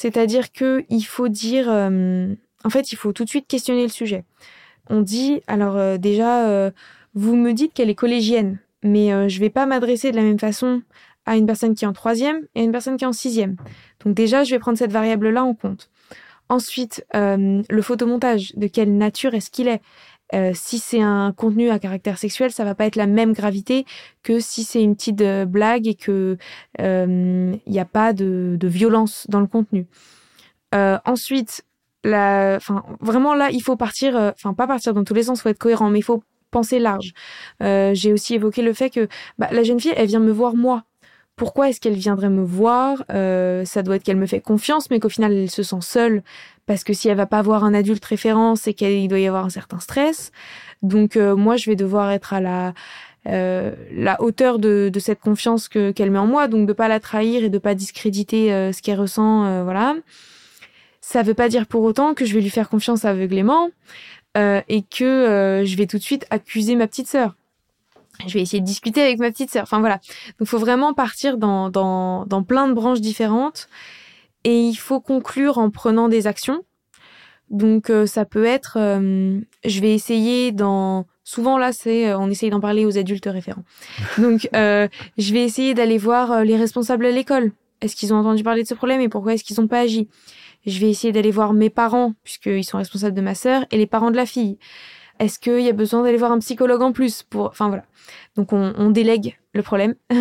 [0.00, 2.34] C'est-à-dire que il faut dire, euh,
[2.64, 4.24] en fait, il faut tout de suite questionner le sujet.
[4.88, 6.70] On dit, alors euh, déjà, euh,
[7.12, 10.80] vous me dites qu'elle est collégienne, mais je vais pas m'adresser de la même façon
[11.26, 13.56] à une personne qui est en troisième et à une personne qui est en sixième.
[14.02, 15.90] Donc déjà, je vais prendre cette variable-là en compte.
[16.48, 19.82] Ensuite, le photomontage, de quelle nature est-ce qu'il est,
[20.34, 23.84] euh, si c'est un contenu à caractère sexuel, ça va pas être la même gravité
[24.22, 26.36] que si c'est une petite euh, blague et que
[26.78, 29.86] il euh, n'y a pas de, violence dans le contenu.
[30.72, 31.64] ensuite,
[32.04, 35.90] vraiment là, il faut partir, enfin pas partir dans tous les sens, faut être cohérent,
[35.90, 37.12] mais il faut penser large.
[37.60, 39.08] J'ai aussi évoqué le fait que
[39.38, 40.84] bah, la jeune fille, elle vient me voir moi
[41.40, 45.00] pourquoi est-ce qu'elle viendrait me voir euh, Ça doit être qu'elle me fait confiance, mais
[45.00, 46.22] qu'au final elle se sent seule
[46.66, 49.46] parce que si elle va pas avoir un adulte référent, c'est qu'il doit y avoir
[49.46, 50.32] un certain stress.
[50.82, 52.74] Donc euh, moi, je vais devoir être à la
[53.26, 56.88] euh, la hauteur de, de cette confiance que qu'elle met en moi, donc de pas
[56.88, 59.96] la trahir et de pas discréditer ce qu'elle ressent, voilà.
[61.00, 63.70] Ça veut pas dire pour autant que je vais lui faire confiance aveuglément
[64.36, 67.34] et que je vais tout de suite accuser ma petite sœur
[68.26, 69.62] je vais essayer de discuter avec ma petite sœur.
[69.62, 70.00] Enfin voilà.
[70.38, 73.68] Donc faut vraiment partir dans, dans, dans plein de branches différentes
[74.44, 76.64] et il faut conclure en prenant des actions.
[77.50, 82.30] Donc euh, ça peut être, euh, je vais essayer dans, souvent là c'est, euh, on
[82.30, 83.64] essaye d'en parler aux adultes référents.
[84.18, 87.50] Donc je vais essayer d'aller voir les responsables à l'école.
[87.80, 90.08] Est-ce qu'ils ont entendu parler de ce problème et pourquoi est-ce qu'ils n'ont pas agi?
[90.66, 93.86] Je vais essayer d'aller voir mes parents puisqu'ils sont responsables de ma sœur et les
[93.86, 94.58] parents de la fille.
[95.20, 97.84] Est-ce qu'il y a besoin d'aller voir un psychologue en plus pour, enfin voilà.
[98.36, 99.94] Donc on, délègue le problème.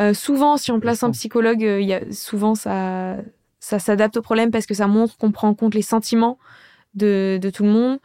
[0.00, 3.16] Euh, souvent, si on place un psychologue, euh, il y a souvent ça,
[3.60, 6.36] ça s'adapte au problème parce que ça montre qu'on prend en compte les sentiments
[6.94, 7.98] de, de tout le monde.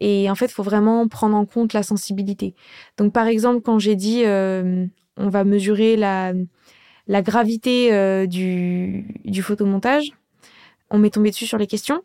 [0.00, 2.56] Et en fait, il faut vraiment prendre en compte la sensibilité.
[2.96, 4.84] Donc par exemple, quand j'ai dit euh,
[5.16, 6.32] on va mesurer la,
[7.06, 10.10] la gravité du, du photomontage,
[10.90, 12.02] on m'est tombé dessus sur les questions.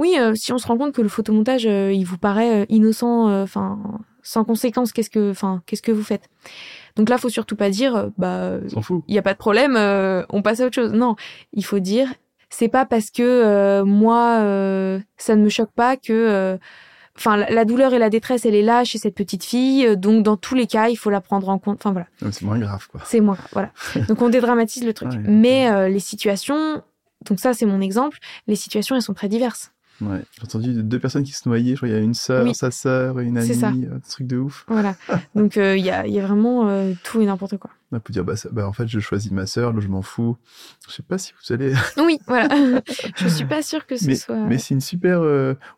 [0.00, 3.78] Oui, si on se rend compte que le photomontage, il vous paraît innocent, enfin
[4.22, 6.28] sans conséquence, qu'est-ce que, enfin, qu'est-ce que vous faites?
[6.96, 8.58] Donc là, faut surtout pas dire, euh, bah,
[9.08, 10.92] il y a pas de problème, euh, on passe à autre chose.
[10.92, 11.16] Non,
[11.52, 12.12] il faut dire,
[12.48, 14.36] c'est pas parce que euh, moi,
[15.16, 16.58] ça ne me choque pas que
[17.16, 19.96] enfin, la douleur et la détresse, elle est là chez cette petite fille.
[19.96, 21.78] Donc, dans tous les cas, il faut la prendre en compte.
[21.80, 22.06] Enfin, voilà.
[22.32, 23.00] C'est moins grave, quoi.
[23.04, 23.70] C'est moins grave, voilà.
[24.08, 25.10] donc, on dédramatise le truc.
[25.24, 26.82] Mais les situations,
[27.26, 29.72] donc ça, c'est mon exemple, les situations, elles sont très diverses.
[30.00, 31.72] Ouais, j'ai entendu deux personnes qui se noyaient.
[31.72, 33.86] Je crois qu'il y a une sœur, sa sœur et une amie.
[33.86, 34.64] Euh, truc de ouf.
[34.68, 34.96] Voilà.
[35.34, 37.70] Donc euh, il y, a, y, a, vraiment euh, tout et n'importe quoi.
[37.92, 40.36] On peut dire bah, bah, en fait je choisis ma sœur, je m'en fous.
[40.88, 41.74] Je sais pas si vous allez.
[41.98, 42.80] oui, voilà.
[43.16, 44.46] je suis pas sûre que ce soit.
[44.46, 45.20] Mais c'est une super.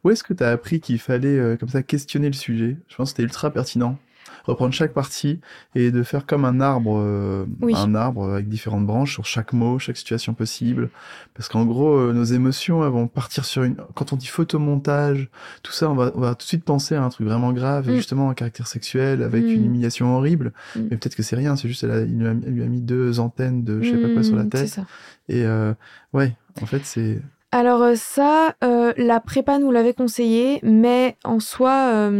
[0.04, 2.76] Où est-ce que tu as appris qu'il fallait comme ça questionner le sujet?
[2.88, 3.98] Je pense que c'était ultra pertinent
[4.44, 5.40] reprendre chaque partie
[5.74, 9.78] et de faire comme un arbre, euh, un arbre avec différentes branches sur chaque mot,
[9.78, 10.90] chaque situation possible.
[11.34, 13.76] Parce qu'en gros, euh, nos émotions elles vont partir sur une.
[13.94, 15.30] Quand on dit photomontage,
[15.62, 17.88] tout ça, on va, on va tout de suite penser à un truc vraiment grave,
[17.88, 17.96] mm.
[17.96, 19.66] justement un caractère sexuel avec une mm.
[19.66, 20.52] humiliation horrible.
[20.76, 20.80] Mm.
[20.90, 22.26] Mais peut-être que c'est rien, c'est juste elle, lui
[22.62, 24.68] a, mis deux antennes de je sais pas quoi sur la tête.
[24.68, 24.86] Ça.
[25.28, 25.72] Et euh,
[26.12, 27.20] ouais, en fait, c'est.
[27.54, 32.10] Alors ça, la prépa nous l'avait conseillé, mais en soi,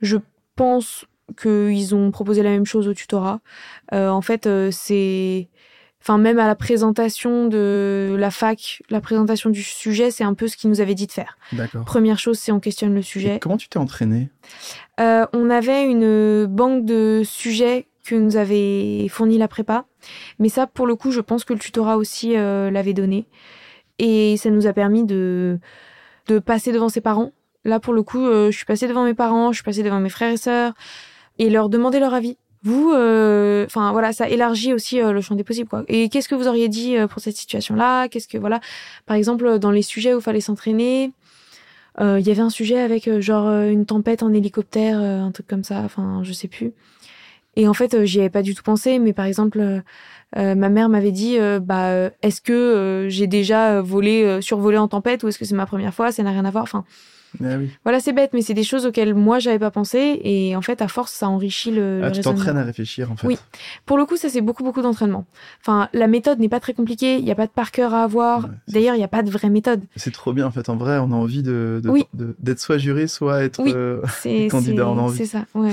[0.00, 0.16] je
[0.54, 3.40] pense qu'ils ont proposé la même chose au tutorat.
[3.92, 5.48] Euh, en fait, euh, c'est.
[6.02, 10.46] Enfin, même à la présentation de la fac, la présentation du sujet, c'est un peu
[10.46, 11.36] ce qu'ils nous avaient dit de faire.
[11.52, 11.84] D'accord.
[11.84, 13.40] Première chose, c'est on questionne le sujet.
[13.40, 14.30] comment tu t'es entraîné
[15.00, 19.86] euh, On avait une banque de sujets que nous avait fourni la prépa.
[20.38, 23.26] Mais ça, pour le coup, je pense que le tutorat aussi l'avait donné.
[23.98, 25.58] Et ça nous a permis de,
[26.28, 27.32] de passer devant ses parents.
[27.64, 30.10] Là, pour le coup, je suis passée devant mes parents, je suis passée devant mes
[30.10, 30.74] frères et sœurs
[31.38, 32.36] et leur demander leur avis.
[32.62, 35.68] Vous, euh, enfin voilà, ça élargit aussi euh, le champ des possibles.
[35.68, 35.84] Quoi.
[35.86, 38.08] Et qu'est-ce que vous auriez dit euh, pour cette situation-là?
[38.08, 38.60] Qu'est-ce que voilà,
[39.06, 41.12] par exemple dans les sujets où il fallait s'entraîner,
[41.98, 45.80] il y avait un sujet avec genre une tempête en hélicoptère, un truc comme ça.
[45.80, 46.72] Enfin, je sais plus.
[47.54, 48.98] Et en fait, j'y avais pas du tout pensé.
[48.98, 49.82] Mais par exemple,
[50.34, 55.38] ma mère m'avait dit, bah, est-ce que j'ai déjà volé, survolé en tempête ou est-ce
[55.38, 56.64] que c'est ma première fois Ça n'a rien à voir.
[56.64, 56.84] Enfin
[57.44, 60.62] ah voilà, c'est bête, mais c'est des choses auxquelles moi j'avais pas pensé et en
[60.62, 62.00] fait, à force, ça enrichit le.
[62.02, 63.26] Ah, tu t'entraînes à réfléchir en fait.
[63.26, 63.38] Oui.
[63.84, 65.26] Pour le coup, ça c'est beaucoup beaucoup d'entraînement.
[65.60, 67.16] Enfin, la méthode n'est pas très compliquée.
[67.16, 68.48] Il n'y a pas de par cœur à avoir.
[68.68, 69.82] D'ailleurs, il n'y a pas de vraie méthode.
[69.96, 70.68] C'est trop bien en fait.
[70.68, 71.80] En vrai, on a envie de,
[72.38, 74.02] d'être soit juré, soit être euh,
[74.50, 75.18] candidat en envie.
[75.18, 75.44] C'est ça.
[75.54, 75.70] Ouais,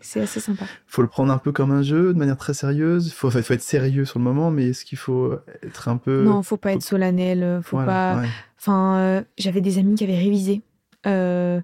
[0.00, 0.64] c'est assez sympa.
[0.86, 3.12] Faut le prendre un peu comme un jeu, de manière très sérieuse.
[3.12, 6.42] Faut, faut être sérieux sur le moment, mais est-ce qu'il faut être un peu Non,
[6.42, 7.60] faut pas être solennel.
[7.62, 8.22] Faut pas.
[8.58, 10.62] Enfin, euh, j'avais des amis qui avaient révisé
[11.06, 11.60] euh,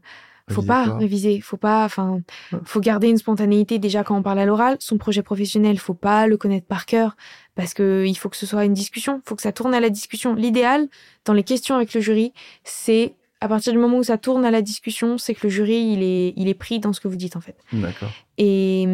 [0.51, 2.20] faut pas réviser, faut pas, enfin,
[2.64, 4.76] faut garder une spontanéité déjà quand on parle à l'oral.
[4.80, 7.16] Son projet professionnel, faut pas le connaître par cœur
[7.55, 9.90] parce que il faut que ce soit une discussion, faut que ça tourne à la
[9.90, 10.34] discussion.
[10.34, 10.88] L'idéal
[11.24, 12.32] dans les questions avec le jury,
[12.64, 15.93] c'est à partir du moment où ça tourne à la discussion, c'est que le jury
[15.93, 17.57] il est il est pris dans ce que vous dites en fait.
[17.72, 18.11] D'accord.
[18.38, 18.86] Et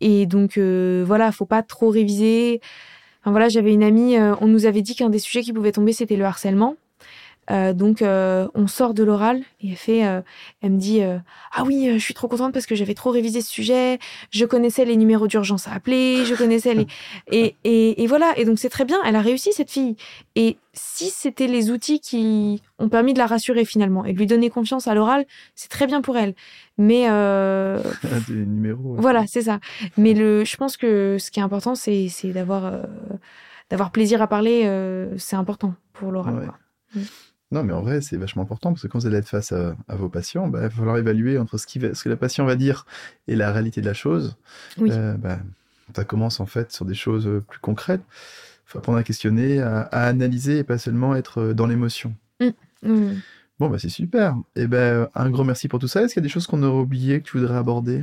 [0.00, 2.60] et donc euh, voilà, faut pas trop réviser.
[3.22, 5.72] Enfin voilà, j'avais une amie, euh, on nous avait dit qu'un des sujets qui pouvait
[5.72, 6.76] tomber c'était le harcèlement.
[7.50, 10.20] Euh, donc euh, on sort de l'oral et elle fait, euh,
[10.62, 13.50] elle me dit ah oui je suis trop contente parce que j'avais trop révisé ce
[13.50, 13.98] sujet,
[14.30, 16.86] je connaissais les numéros d'urgence à appeler, je connaissais les
[17.30, 19.96] et, et, et voilà et donc c'est très bien, elle a réussi cette fille
[20.34, 24.26] et si c'était les outils qui ont permis de la rassurer finalement et de lui
[24.26, 25.24] donner confiance à l'oral,
[25.54, 26.34] c'est très bien pour elle.
[26.76, 27.80] Mais euh...
[28.28, 28.96] des numéros.
[28.98, 29.60] Voilà c'est ça.
[29.96, 32.72] Mais le, je pense que ce qui est important c'est c'est d'avoir
[33.70, 34.68] d'avoir plaisir à parler,
[35.16, 36.52] c'est important pour l'oral.
[37.52, 39.76] Non, mais en vrai, c'est vachement important parce que quand vous allez être face à,
[39.88, 42.56] vos patients, bah, il va falloir évaluer entre ce, qui ce que la patient va
[42.56, 42.86] dire
[43.28, 44.36] et la réalité de la chose.
[44.78, 44.90] Oui.
[44.92, 45.38] Euh, bah,
[45.94, 48.02] ça commence en fait sur des choses euh, plus concrètes.
[48.66, 52.14] Il faut apprendre à questionner, à, analyser et pas seulement être euh, dans l'émotion.
[52.40, 53.14] Mm.
[53.60, 54.34] Bon, bah, c'est super.
[54.56, 56.02] Et eh ben, un gros merci pour tout ça.
[56.02, 58.02] Est-ce qu'il y a des choses qu'on aurait oubliées que tu voudrais aborder?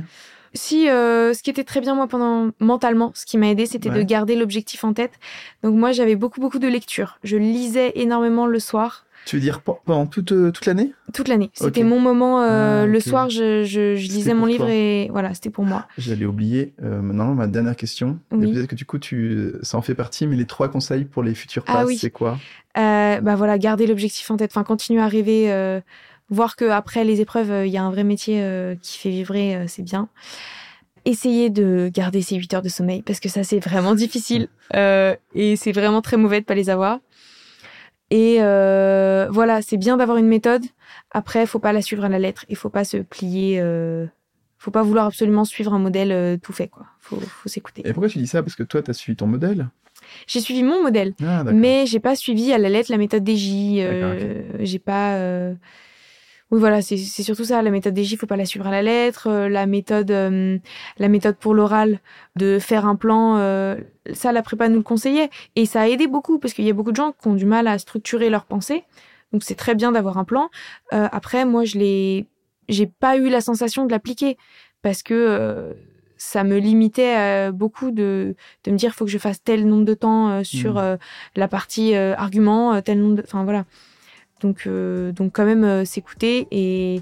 [0.54, 4.02] Si ce qui était très bien moi pendant mentalement, ce qui m'a aidé, c'était de
[4.02, 5.12] garder l'objectif en tête.
[5.64, 7.18] Donc moi j'avais beaucoup beaucoup de lectures.
[7.24, 9.04] Je lisais énormément le soir.
[9.24, 10.92] Tu veux dire pendant toute, euh, toute l'année?
[11.14, 11.50] Toute l'année.
[11.54, 12.42] C'était mon moment.
[12.42, 15.86] Euh, ah, le soir, je, je, je lisais mon livre et voilà, c'était pour moi.
[15.96, 16.74] J'allais oublier.
[16.82, 18.18] Euh, maintenant, ma dernière question.
[18.30, 21.34] Peut-être que du coup, tu, ça en fait partie, mais les trois conseils pour les
[21.34, 22.38] futurs ah, passes, c'est quoi?
[22.74, 24.50] Bah voilà, garder l'objectif en tête.
[24.52, 25.80] Enfin, continuer à rêver.
[26.28, 29.34] voir que après les épreuves, il y a un vrai métier qui fait vivre,
[29.66, 30.08] c'est bien
[31.06, 35.56] essayer de garder ces 8 heures de sommeil parce que ça c'est vraiment difficile et
[35.56, 37.00] c'est vraiment très mauvais de pas les avoir.
[38.10, 40.64] Et euh, voilà, c'est bien d'avoir une méthode.
[41.10, 42.44] Après, faut pas la suivre à la lettre.
[42.48, 43.58] Il faut pas se plier.
[43.60, 44.06] Euh,
[44.58, 46.68] faut pas vouloir absolument suivre un modèle euh, tout fait.
[46.68, 46.86] Quoi.
[47.00, 47.82] Faut, faut s'écouter.
[47.84, 48.42] Et pourquoi tu dis ça?
[48.42, 49.68] Parce que toi, tu as suivi ton modèle?
[50.26, 53.78] J'ai suivi mon modèle, ah, mais j'ai pas suivi à la lettre la méthode DJ.
[53.78, 55.16] Euh, J'ai pas.
[56.50, 57.62] Oui, voilà, c'est surtout ça.
[57.62, 59.28] La méthode DJ, faut pas la suivre à la lettre.
[59.28, 60.58] Euh, la méthode, euh,
[60.98, 61.98] la méthode pour l'oral,
[62.36, 63.76] de faire un plan, euh,
[64.12, 65.30] ça, la prépa nous le conseillait.
[65.56, 67.46] Et ça a aidé beaucoup parce qu'il y a beaucoup de gens qui ont du
[67.46, 68.84] mal à structurer leurs pensées.
[69.32, 70.48] Donc c'est très bien d'avoir un plan.
[70.92, 72.26] Euh, après, moi, je l'ai,
[72.68, 74.36] j'ai pas eu la sensation de l'appliquer
[74.82, 75.72] parce que euh,
[76.18, 79.84] ça me limitait euh, beaucoup de, de me dire faut que je fasse tel nombre
[79.86, 80.98] de temps euh, sur Mhm.
[81.36, 83.64] la partie argument, tel nombre de, enfin voilà.
[84.40, 87.00] Donc donc quand même s'écouter et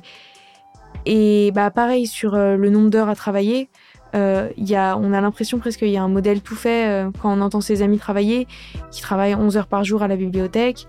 [1.07, 3.68] et bah pareil sur le nombre d'heures à travailler.
[4.14, 7.11] Euh, y a, on a l'impression presque qu'il y a un modèle tout fait euh,
[7.20, 8.47] quand on entend ses amis travailler,
[8.91, 10.87] qui travaillent 11 heures par jour à la bibliothèque.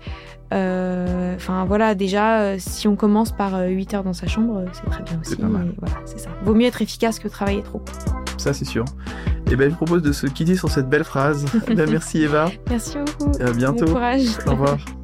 [0.52, 4.58] Euh, Enfin voilà, déjà, euh, si on commence par euh, 8 heures dans sa chambre,
[4.58, 5.36] euh, c'est très bien aussi.
[5.36, 5.74] Pas mal.
[5.78, 6.28] Voilà, c'est ça.
[6.44, 7.82] Vaut mieux être efficace que travailler trop.
[8.36, 8.84] Ça, c'est sûr.
[9.50, 11.46] Et ben, je propose de se quitter sur cette belle phrase.
[11.66, 12.50] Ben, merci Eva.
[12.68, 13.32] Merci beaucoup.
[13.38, 13.86] Et à bientôt.
[13.86, 14.26] Bon courage.
[14.46, 14.76] Au revoir.